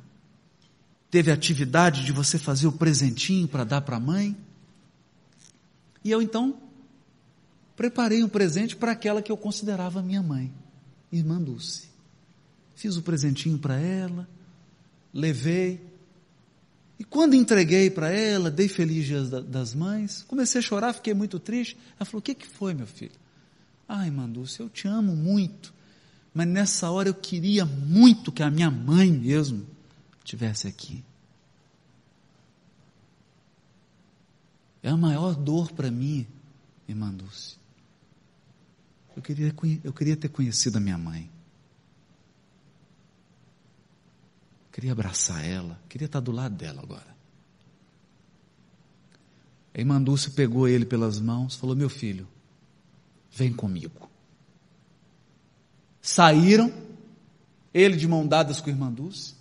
Teve 1.11 1.33
a 1.33 1.35
atividade 1.35 2.05
de 2.05 2.13
você 2.13 2.39
fazer 2.39 2.69
o 2.69 2.73
presentinho 2.73 3.49
para 3.49 3.65
dar 3.65 3.81
para 3.81 3.97
a 3.97 4.01
mãe? 4.01 4.37
E 6.05 6.11
eu 6.11 6.23
então 6.23 6.57
preparei 7.81 8.23
um 8.23 8.29
presente 8.29 8.77
para 8.77 8.93
aquela 8.93 9.23
que 9.23 9.33
eu 9.33 9.39
considerava 9.39 10.03
minha 10.03 10.23
mãe, 10.23 10.53
irmã 11.11 11.41
Dulce. 11.41 11.89
Fiz 12.75 12.95
o 12.99 13.01
presentinho 13.01 13.59
para 13.59 13.81
ela, 13.81 14.29
levei. 15.15 15.81
E 16.99 17.05
quando 17.05 17.33
entreguei 17.33 17.89
para 17.89 18.11
ela, 18.11 18.51
dei 18.51 18.69
feliz 18.69 19.07
dia 19.07 19.23
das 19.41 19.75
mães, 19.75 20.23
comecei 20.25 20.59
a 20.59 20.63
chorar, 20.63 20.93
fiquei 20.93 21.15
muito 21.15 21.39
triste. 21.39 21.75
Ela 21.99 22.05
falou: 22.05 22.19
O 22.19 22.23
que, 22.23 22.35
que 22.35 22.47
foi, 22.47 22.75
meu 22.75 22.87
filho? 22.87 23.19
Ai, 23.89 24.09
irmã 24.09 24.29
Dulce, 24.29 24.61
eu 24.61 24.69
te 24.69 24.87
amo 24.87 25.17
muito, 25.17 25.73
mas 26.35 26.47
nessa 26.47 26.91
hora 26.91 27.09
eu 27.09 27.15
queria 27.15 27.65
muito 27.65 28.31
que 28.31 28.43
a 28.43 28.51
minha 28.51 28.71
mãe 28.71 29.11
mesmo 29.11 29.67
tivesse 30.23 30.69
aqui. 30.69 31.03
É 34.83 34.91
a 34.91 34.97
maior 34.99 35.35
dor 35.35 35.73
para 35.73 35.91
mim, 35.91 36.27
irmã 36.87 37.11
Dulce. 37.11 37.60
Eu 39.21 39.23
queria, 39.23 39.55
eu 39.85 39.93
queria 39.93 40.17
ter 40.17 40.31
conhecido 40.31 40.79
a 40.79 40.81
minha 40.81 40.97
mãe. 40.97 41.31
Queria 44.73 44.93
abraçar 44.93 45.45
ela, 45.45 45.79
queria 45.91 46.07
estar 46.07 46.21
do 46.21 46.33
lado 46.33 46.55
dela 46.55 46.81
agora. 46.81 47.15
A 49.75 49.79
irmã 49.79 50.01
Dulce 50.01 50.31
pegou 50.31 50.67
ele 50.67 50.87
pelas 50.87 51.21
mãos, 51.21 51.55
falou: 51.55 51.77
Meu 51.77 51.91
filho, 51.91 52.27
vem 53.31 53.53
comigo. 53.53 54.09
Saíram, 56.01 56.73
ele 57.75 57.97
de 57.97 58.09
mão 58.09 58.27
dadas 58.27 58.59
com 58.59 58.71
a 58.71 58.73
irmã 58.73 58.91
Dulce, 58.91 59.35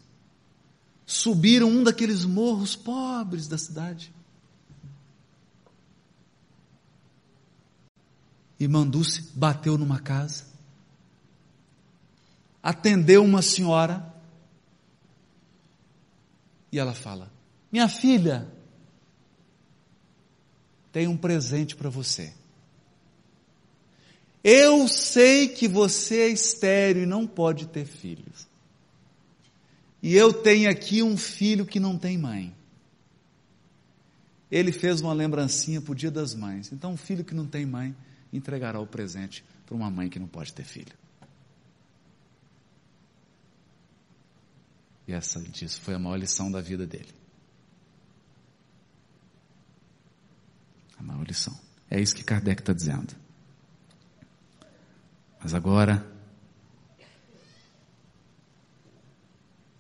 subiram 1.06 1.70
um 1.70 1.86
daqueles 1.86 2.26
morros 2.26 2.76
pobres 2.76 3.48
da 3.48 3.58
cidade. 3.58 4.14
Irmã 8.60 8.86
Dulce 8.86 9.32
bateu 9.34 9.78
numa 9.78 10.00
casa, 10.00 10.46
atendeu 12.62 13.24
uma 13.24 13.42
senhora, 13.42 14.14
e 16.72 16.78
ela 16.78 16.94
fala: 16.94 17.32
Minha 17.72 17.88
filha, 17.88 18.52
tem 20.92 21.08
um 21.08 21.16
presente 21.16 21.76
para 21.76 21.90
você. 21.90 22.34
Eu 24.44 24.88
sei 24.88 25.50
que 25.50 25.68
você 25.68 26.22
é 26.22 26.30
estéreo 26.30 27.04
e 27.04 27.06
não 27.06 27.28
pode 27.28 27.68
ter 27.68 27.86
filhos. 27.86 28.48
E 30.02 30.16
eu 30.16 30.32
tenho 30.32 30.70
aqui 30.70 31.04
um 31.04 31.18
filho 31.18 31.66
que 31.66 31.80
não 31.80 31.98
tem 31.98 32.18
mãe. 32.18 32.56
Ele 34.50 34.72
fez 34.72 35.02
uma 35.02 35.14
lembrancinha 35.14 35.82
para 35.82 35.92
o 35.92 35.96
dia 35.96 36.10
das 36.10 36.34
mães. 36.34 36.72
Então, 36.72 36.94
um 36.94 36.98
filho 36.98 37.24
que 37.24 37.36
não 37.36 37.46
tem 37.46 37.66
mãe 37.66 37.96
entregará 38.32 38.80
o 38.80 38.88
presente 38.88 39.44
para 39.66 39.76
uma 39.76 39.90
mãe 39.90 40.10
que 40.10 40.20
não 40.20 40.28
pode 40.28 40.54
ter 40.54 40.64
filho. 40.64 40.94
E 45.08 45.12
essa, 45.12 45.42
disso 45.42 45.82
foi 45.82 45.96
a 45.96 46.00
maior 46.00 46.18
lição 46.18 46.52
da 46.52 46.62
vida 46.62 46.86
dele. 46.86 47.12
A 50.98 51.02
maior 51.02 51.26
lição. 51.26 51.60
É 51.90 52.00
isso 52.00 52.16
que 52.16 52.24
Kardec 52.24 52.62
está 52.62 52.74
dizendo. 52.74 53.16
Mas 55.42 55.54
agora, 55.54 56.06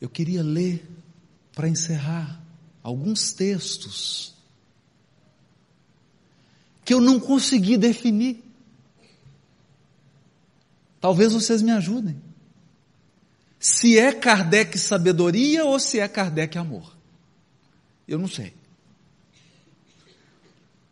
eu 0.01 0.09
queria 0.09 0.41
ler, 0.41 0.83
para 1.53 1.67
encerrar, 1.67 2.41
alguns 2.81 3.33
textos 3.33 4.33
que 6.89 6.93
eu 6.95 6.99
não 6.99 7.19
consegui 7.19 7.77
definir. 7.77 8.43
Talvez 10.99 11.31
vocês 11.31 11.61
me 11.61 11.69
ajudem. 11.69 12.19
Se 13.59 13.99
é 13.99 14.11
Kardec 14.11 14.75
sabedoria 14.79 15.65
ou 15.65 15.79
se 15.79 15.99
é 15.99 16.07
Kardec 16.07 16.57
amor. 16.57 16.97
Eu 18.07 18.17
não 18.17 18.27
sei. 18.27 18.55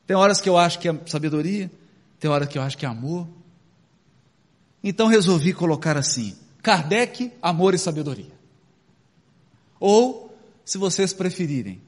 Tem 0.05 0.15
horas 0.15 0.39
que 0.39 0.47
eu 0.47 0.55
acho 0.55 0.77
que 0.77 0.87
é 0.87 0.95
sabedoria, 1.07 1.71
tem 2.19 2.29
horas 2.29 2.47
que 2.47 2.59
eu 2.59 2.61
acho 2.61 2.77
que 2.77 2.85
é 2.85 2.89
amor. 2.89 3.27
Então 4.83 5.07
resolvi 5.07 5.51
colocar 5.51 5.97
assim: 5.97 6.37
Kardec, 6.61 7.31
amor 7.41 7.73
e 7.73 7.79
sabedoria. 7.79 8.37
Ou, 9.79 10.31
se 10.63 10.77
vocês 10.77 11.11
preferirem, 11.11 11.81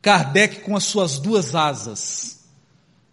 Kardec 0.00 0.60
com 0.60 0.76
as 0.76 0.84
suas 0.84 1.18
duas 1.18 1.56
asas, 1.56 2.41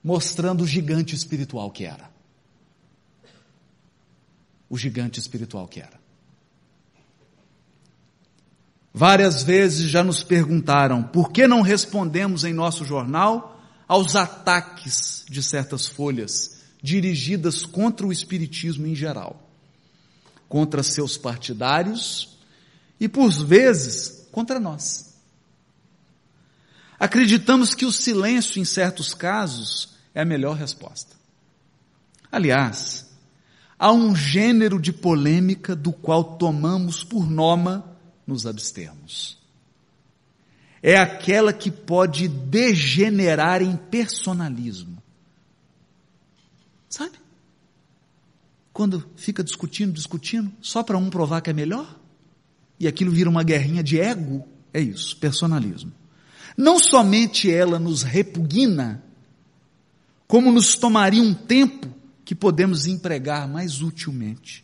mostrando 0.03 0.63
o 0.63 0.67
gigante 0.67 1.15
espiritual 1.15 1.71
que 1.71 1.85
era. 1.85 2.09
O 4.69 4.77
gigante 4.77 5.19
espiritual 5.19 5.67
que 5.67 5.79
era. 5.79 5.99
Várias 8.93 9.43
vezes 9.43 9.89
já 9.89 10.03
nos 10.03 10.23
perguntaram 10.23 11.03
por 11.03 11.31
que 11.31 11.47
não 11.47 11.61
respondemos 11.61 12.43
em 12.43 12.53
nosso 12.53 12.83
jornal 12.83 13.61
aos 13.87 14.15
ataques 14.15 15.25
de 15.29 15.41
certas 15.41 15.87
folhas 15.87 16.59
dirigidas 16.81 17.65
contra 17.65 18.05
o 18.05 18.11
Espiritismo 18.11 18.87
em 18.87 18.95
geral, 18.95 19.49
contra 20.47 20.81
seus 20.81 21.17
partidários 21.17 22.37
e, 22.99 23.07
por 23.07 23.29
vezes, 23.31 24.27
contra 24.31 24.59
nós. 24.59 25.08
Acreditamos 26.99 27.73
que 27.73 27.85
o 27.85 27.91
silêncio, 27.91 28.59
em 28.61 28.65
certos 28.65 29.13
casos, 29.13 29.95
é 30.13 30.21
a 30.21 30.25
melhor 30.25 30.57
resposta. 30.57 31.15
Aliás, 32.29 33.09
há 33.77 33.91
um 33.91 34.13
gênero 34.13 34.79
de 34.79 34.91
polêmica 34.91 35.75
do 35.75 35.93
qual 35.93 36.37
tomamos 36.37 37.03
por 37.03 37.29
norma 37.29 37.97
nos 38.27 38.45
abstermos. 38.45 39.39
É 40.83 40.97
aquela 40.97 41.53
que 41.53 41.71
pode 41.71 42.27
degenerar 42.27 43.61
em 43.61 43.75
personalismo. 43.75 45.01
Sabe? 46.89 47.17
Quando 48.73 49.05
fica 49.15 49.43
discutindo, 49.43 49.93
discutindo, 49.93 50.51
só 50.61 50.83
para 50.83 50.97
um 50.97 51.09
provar 51.09 51.41
que 51.41 51.49
é 51.49 51.53
melhor, 51.53 51.97
e 52.79 52.87
aquilo 52.87 53.11
vira 53.11 53.29
uma 53.29 53.43
guerrinha 53.43 53.83
de 53.83 53.99
ego, 53.99 54.47
é 54.73 54.79
isso, 54.79 55.17
personalismo. 55.17 55.91
Não 56.57 56.79
somente 56.79 57.51
ela 57.51 57.79
nos 57.79 58.03
repugna, 58.03 59.03
como 60.27 60.51
nos 60.51 60.75
tomaria 60.75 61.21
um 61.21 61.33
tempo 61.33 61.87
que 62.23 62.35
podemos 62.35 62.85
empregar 62.85 63.47
mais 63.47 63.81
utilmente. 63.81 64.63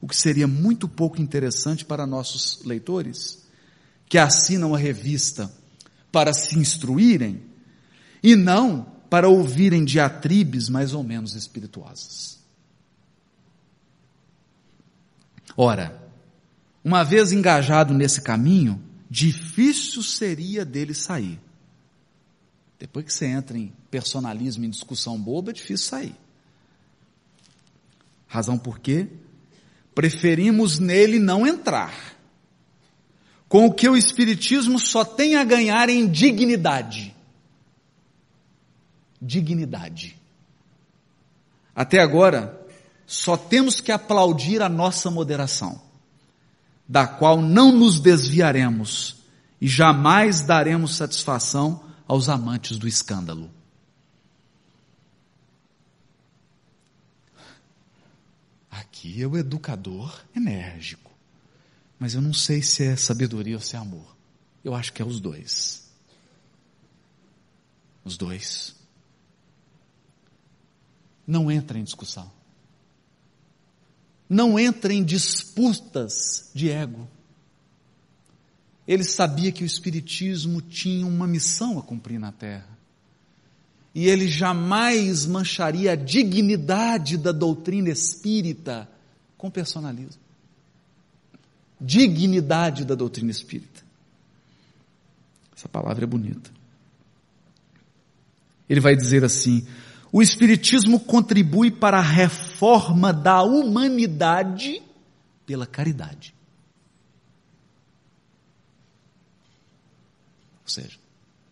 O 0.00 0.06
que 0.06 0.16
seria 0.16 0.46
muito 0.46 0.88
pouco 0.88 1.20
interessante 1.20 1.84
para 1.84 2.06
nossos 2.06 2.64
leitores, 2.64 3.42
que 4.08 4.18
assinam 4.18 4.74
a 4.74 4.78
revista 4.78 5.52
para 6.10 6.32
se 6.32 6.58
instruírem, 6.58 7.42
e 8.22 8.36
não 8.36 8.86
para 9.10 9.28
ouvirem 9.28 9.84
diatribes 9.84 10.68
mais 10.68 10.94
ou 10.94 11.02
menos 11.02 11.34
espirituosas. 11.34 12.38
Ora, 15.56 16.00
uma 16.84 17.02
vez 17.02 17.32
engajado 17.32 17.92
nesse 17.92 18.22
caminho, 18.22 18.82
difícil 19.12 20.02
seria 20.02 20.64
dele 20.64 20.94
sair. 20.94 21.38
Depois 22.78 23.04
que 23.04 23.12
você 23.12 23.26
entra 23.26 23.58
em 23.58 23.70
personalismo, 23.90 24.64
em 24.64 24.70
discussão 24.70 25.20
boba, 25.20 25.50
é 25.50 25.54
difícil 25.54 25.86
sair. 25.86 26.16
Razão 28.26 28.58
por 28.58 28.78
quê? 28.78 29.08
Preferimos 29.94 30.78
nele 30.78 31.18
não 31.18 31.46
entrar. 31.46 32.16
Com 33.48 33.66
o 33.66 33.74
que 33.74 33.86
o 33.86 33.96
Espiritismo 33.96 34.78
só 34.78 35.04
tem 35.04 35.36
a 35.36 35.44
ganhar 35.44 35.90
em 35.90 36.08
dignidade 36.08 37.14
dignidade. 39.22 40.20
Até 41.74 42.00
agora, 42.00 42.60
só 43.06 43.36
temos 43.36 43.80
que 43.80 43.92
aplaudir 43.92 44.60
a 44.60 44.68
nossa 44.68 45.10
moderação, 45.10 45.80
da 46.92 47.06
qual 47.06 47.40
não 47.40 47.72
nos 47.72 47.98
desviaremos 47.98 49.16
e 49.58 49.66
jamais 49.66 50.42
daremos 50.42 50.94
satisfação 50.94 51.82
aos 52.06 52.28
amantes 52.28 52.76
do 52.76 52.86
escândalo. 52.86 53.50
Aqui 58.70 59.22
é 59.22 59.26
o 59.26 59.38
educador 59.38 60.22
enérgico, 60.36 61.10
mas 61.98 62.12
eu 62.12 62.20
não 62.20 62.34
sei 62.34 62.60
se 62.60 62.84
é 62.84 62.94
sabedoria 62.94 63.56
ou 63.56 63.62
se 63.62 63.74
é 63.74 63.78
amor. 63.78 64.14
Eu 64.62 64.74
acho 64.74 64.92
que 64.92 65.00
é 65.00 65.04
os 65.04 65.18
dois. 65.18 65.90
Os 68.04 68.18
dois 68.18 68.76
não 71.26 71.50
entra 71.50 71.78
em 71.78 71.84
discussão. 71.84 72.30
Não 74.32 74.58
entra 74.58 74.94
em 74.94 75.04
disputas 75.04 76.50
de 76.54 76.70
ego. 76.70 77.06
Ele 78.88 79.04
sabia 79.04 79.52
que 79.52 79.62
o 79.62 79.66
Espiritismo 79.66 80.62
tinha 80.62 81.06
uma 81.06 81.26
missão 81.26 81.78
a 81.78 81.82
cumprir 81.82 82.18
na 82.18 82.32
Terra. 82.32 82.72
e 83.94 84.08
ele 84.08 84.26
jamais 84.26 85.26
mancharia 85.26 85.92
a 85.92 85.94
dignidade 85.94 87.18
da 87.18 87.30
doutrina 87.30 87.90
espírita 87.90 88.88
com 89.36 89.50
personalismo. 89.50 90.22
Dignidade 91.78 92.86
da 92.86 92.94
doutrina 92.94 93.30
espírita. 93.30 93.82
Essa 95.54 95.68
palavra 95.68 96.04
é 96.04 96.06
bonita. 96.06 96.50
Ele 98.66 98.80
vai 98.80 98.96
dizer 98.96 99.24
assim: 99.24 99.66
o 100.12 100.20
Espiritismo 100.20 101.00
contribui 101.00 101.70
para 101.70 101.96
a 101.96 102.02
reforma 102.02 103.14
da 103.14 103.42
humanidade 103.42 104.82
pela 105.46 105.66
caridade. 105.66 106.34
Ou 110.62 110.68
seja, 110.68 110.98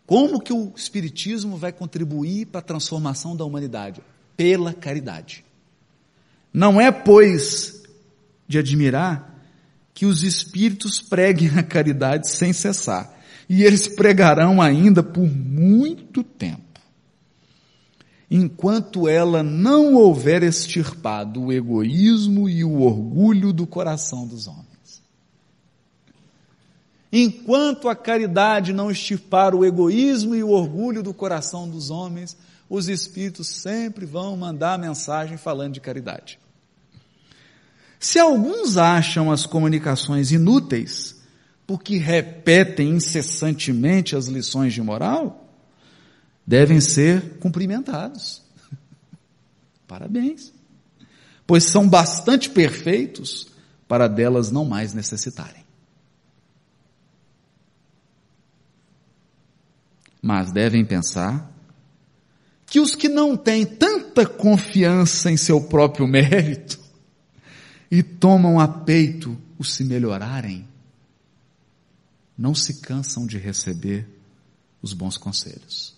como 0.05 0.39
que 0.39 0.53
o 0.53 0.71
Espiritismo 0.75 1.57
vai 1.57 1.71
contribuir 1.71 2.45
para 2.45 2.59
a 2.59 2.63
transformação 2.63 3.35
da 3.35 3.43
humanidade? 3.43 3.99
Pela 4.37 4.73
caridade. 4.73 5.43
Não 6.53 6.79
é, 6.79 6.91
pois, 6.91 7.81
de 8.47 8.59
admirar 8.59 9.41
que 9.91 10.05
os 10.05 10.21
Espíritos 10.21 11.01
preguem 11.01 11.49
a 11.57 11.63
caridade 11.63 12.29
sem 12.29 12.53
cessar. 12.53 13.11
E 13.49 13.63
eles 13.63 13.87
pregarão 13.87 14.61
ainda 14.61 15.01
por 15.01 15.27
muito 15.27 16.23
tempo. 16.23 16.70
Enquanto 18.33 19.09
ela 19.09 19.43
não 19.43 19.95
houver 19.95 20.41
extirpado 20.41 21.43
o 21.43 21.51
egoísmo 21.51 22.47
e 22.47 22.63
o 22.63 22.79
orgulho 22.79 23.51
do 23.51 23.67
coração 23.67 24.25
dos 24.25 24.47
homens. 24.47 24.71
Enquanto 27.11 27.89
a 27.89 27.95
caridade 27.95 28.71
não 28.71 28.89
extirpar 28.89 29.53
o 29.53 29.65
egoísmo 29.65 30.33
e 30.33 30.41
o 30.41 30.51
orgulho 30.51 31.03
do 31.03 31.13
coração 31.13 31.69
dos 31.69 31.89
homens, 31.89 32.37
os 32.69 32.87
espíritos 32.87 33.49
sempre 33.49 34.05
vão 34.05 34.37
mandar 34.37 34.79
mensagem 34.79 35.35
falando 35.35 35.73
de 35.73 35.81
caridade. 35.81 36.39
Se 37.99 38.17
alguns 38.17 38.77
acham 38.77 39.29
as 39.29 39.45
comunicações 39.45 40.31
inúteis, 40.31 41.17
porque 41.67 41.97
repetem 41.97 42.91
incessantemente 42.91 44.15
as 44.15 44.27
lições 44.27 44.73
de 44.73 44.81
moral, 44.81 45.40
devem 46.45 46.81
ser 46.81 47.37
cumprimentados. 47.39 48.41
Parabéns. 49.87 50.53
Pois 51.45 51.65
são 51.65 51.87
bastante 51.87 52.49
perfeitos 52.49 53.47
para 53.87 54.07
delas 54.07 54.51
não 54.51 54.65
mais 54.65 54.93
necessitarem. 54.93 55.61
mas 60.21 60.51
devem 60.51 60.85
pensar 60.85 61.51
que 62.67 62.79
os 62.79 62.93
que 62.95 63.09
não 63.09 63.35
têm 63.35 63.65
tanta 63.65 64.25
confiança 64.25 65.31
em 65.31 65.35
seu 65.35 65.61
próprio 65.61 66.07
mérito 66.07 66.79
e 67.89 68.03
tomam 68.03 68.59
a 68.59 68.67
peito 68.67 69.37
o 69.57 69.63
se 69.63 69.83
melhorarem, 69.83 70.67
não 72.37 72.53
se 72.55 72.75
cansam 72.75 73.25
de 73.25 73.37
receber 73.37 74.07
os 74.81 74.93
bons 74.93 75.17
conselhos. 75.17 75.95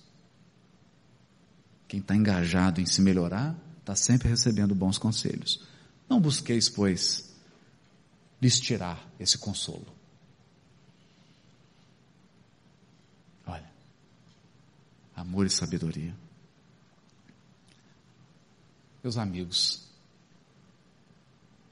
Quem 1.93 1.99
está 1.99 2.15
engajado 2.15 2.81
em 2.81 2.87
se 2.87 3.03
melhorar, 3.03 3.55
está 3.79 3.95
sempre 3.95 4.27
recebendo 4.27 4.73
bons 4.73 4.97
conselhos. 4.97 5.63
Não 6.09 6.19
busqueis, 6.19 6.67
pois, 6.67 7.31
lhes 8.41 8.59
tirar 8.59 9.07
esse 9.19 9.37
consolo. 9.37 9.85
amor 15.15 15.45
e 15.45 15.51
sabedoria. 15.51 16.15
Meus 19.03 19.15
amigos, 19.15 19.87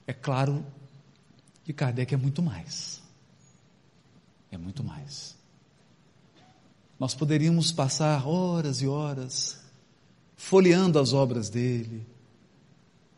é 0.06 0.14
claro 0.14 0.64
que 1.66 1.74
Kardec 1.74 2.14
é 2.14 2.18
muito 2.18 2.44
mais. 2.44 3.02
É 4.52 4.58
muito 4.58 4.84
mais. 4.84 5.36
Nós 7.00 7.16
poderíamos 7.16 7.72
passar 7.72 8.28
horas 8.28 8.84
e 8.84 8.88
horas 8.88 9.61
folheando 10.42 11.00
as 11.00 11.14
obras 11.14 11.50
dele, 11.50 12.06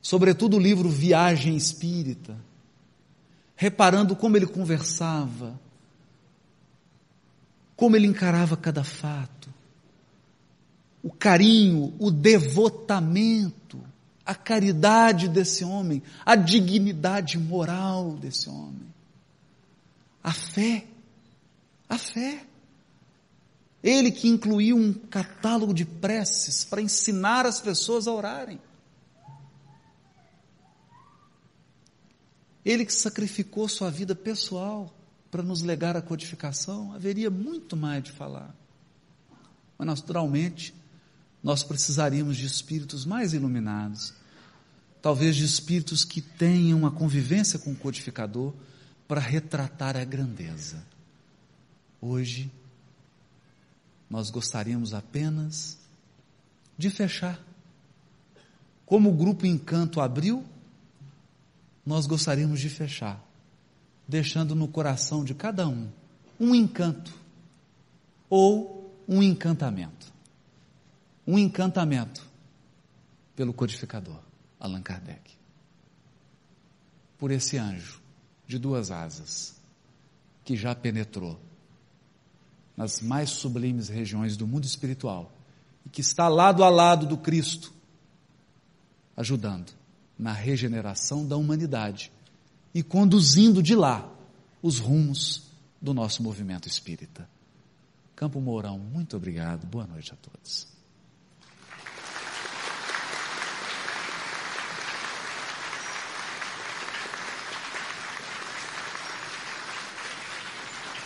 sobretudo 0.01 0.57
o 0.57 0.59
livro 0.59 0.89
Viagem 0.89 1.55
Espírita, 1.55 2.37
reparando 3.55 4.13
como 4.13 4.35
ele 4.35 4.45
conversava, 4.45 5.57
como 7.77 7.95
ele 7.95 8.07
encarava 8.07 8.57
cada 8.57 8.83
fato, 8.83 9.49
o 11.01 11.11
carinho, 11.11 11.93
o 11.97 12.11
devotamento, 12.11 13.81
a 14.25 14.35
caridade 14.35 15.29
desse 15.29 15.63
homem, 15.63 16.03
a 16.25 16.35
dignidade 16.35 17.37
moral 17.37 18.11
desse 18.17 18.49
homem, 18.49 18.93
a 20.21 20.33
fé, 20.33 20.85
a 21.87 21.97
fé. 21.97 22.45
Ele 23.83 24.11
que 24.11 24.29
incluiu 24.29 24.77
um 24.77 24.93
catálogo 24.93 25.73
de 25.73 25.83
preces 25.83 26.63
para 26.63 26.81
ensinar 26.81 27.45
as 27.45 27.59
pessoas 27.59 28.07
a 28.07 28.13
orarem. 28.13 28.61
Ele 32.63 32.85
que 32.85 32.93
sacrificou 32.93 33.67
sua 33.67 33.91
vida 33.91 34.15
pessoal 34.15 34.95
para 35.29 35.43
nos 35.43 35.61
legar 35.61 35.97
a 35.97 36.01
codificação, 36.01 36.93
haveria 36.93 37.29
muito 37.29 37.75
mais 37.75 38.03
de 38.03 38.11
falar. 38.13 38.55
Mas 39.77 39.85
naturalmente, 39.85 40.73
nós 41.43 41.61
precisaríamos 41.61 42.37
de 42.37 42.45
espíritos 42.45 43.05
mais 43.05 43.33
iluminados, 43.33 44.13
talvez 45.01 45.35
de 45.35 45.43
espíritos 45.43 46.05
que 46.05 46.21
tenham 46.21 46.79
uma 46.79 46.91
convivência 46.91 47.59
com 47.59 47.73
o 47.73 47.75
codificador 47.75 48.53
para 49.09 49.19
retratar 49.19 49.97
a 49.97 50.05
grandeza. 50.05 50.85
Hoje, 51.99 52.49
nós 54.13 54.29
gostaríamos 54.29 54.93
apenas 54.93 55.75
de 56.77 56.87
fechar. 56.91 57.39
Como 58.85 59.09
o 59.09 59.13
grupo 59.17 59.43
Encanto 59.43 59.99
abriu, 59.99 60.45
nós 61.83 62.05
gostaríamos 62.05 62.59
de 62.59 62.69
fechar, 62.69 63.19
deixando 64.07 64.53
no 64.53 64.67
coração 64.67 65.25
de 65.25 65.33
cada 65.33 65.67
um 65.67 65.89
um 66.39 66.53
encanto 66.53 67.11
ou 68.29 68.95
um 69.07 69.23
encantamento 69.23 70.13
um 71.25 71.39
encantamento 71.39 72.23
pelo 73.35 73.51
codificador, 73.51 74.19
Allan 74.59 74.83
Kardec. 74.83 75.31
Por 77.17 77.31
esse 77.31 77.57
anjo 77.57 77.99
de 78.45 78.59
duas 78.59 78.91
asas, 78.91 79.55
que 80.45 80.55
já 80.55 80.75
penetrou 80.75 81.39
nas 82.75 83.01
mais 83.01 83.29
sublimes 83.29 83.89
regiões 83.89 84.35
do 84.35 84.47
mundo 84.47 84.65
espiritual 84.65 85.31
e 85.85 85.89
que 85.89 86.01
está 86.01 86.27
lado 86.27 86.63
a 86.63 86.69
lado 86.69 87.05
do 87.05 87.17
Cristo, 87.17 87.73
ajudando 89.15 89.71
na 90.17 90.31
regeneração 90.31 91.25
da 91.25 91.37
humanidade 91.37 92.11
e 92.73 92.81
conduzindo 92.81 93.61
de 93.61 93.75
lá 93.75 94.09
os 94.61 94.79
rumos 94.79 95.51
do 95.81 95.93
nosso 95.93 96.23
movimento 96.23 96.67
espírita. 96.67 97.29
Campo 98.15 98.39
Mourão, 98.39 98.79
muito 98.79 99.17
obrigado. 99.17 99.65
Boa 99.65 99.85
noite 99.85 100.13
a 100.13 100.15
todos. 100.15 100.67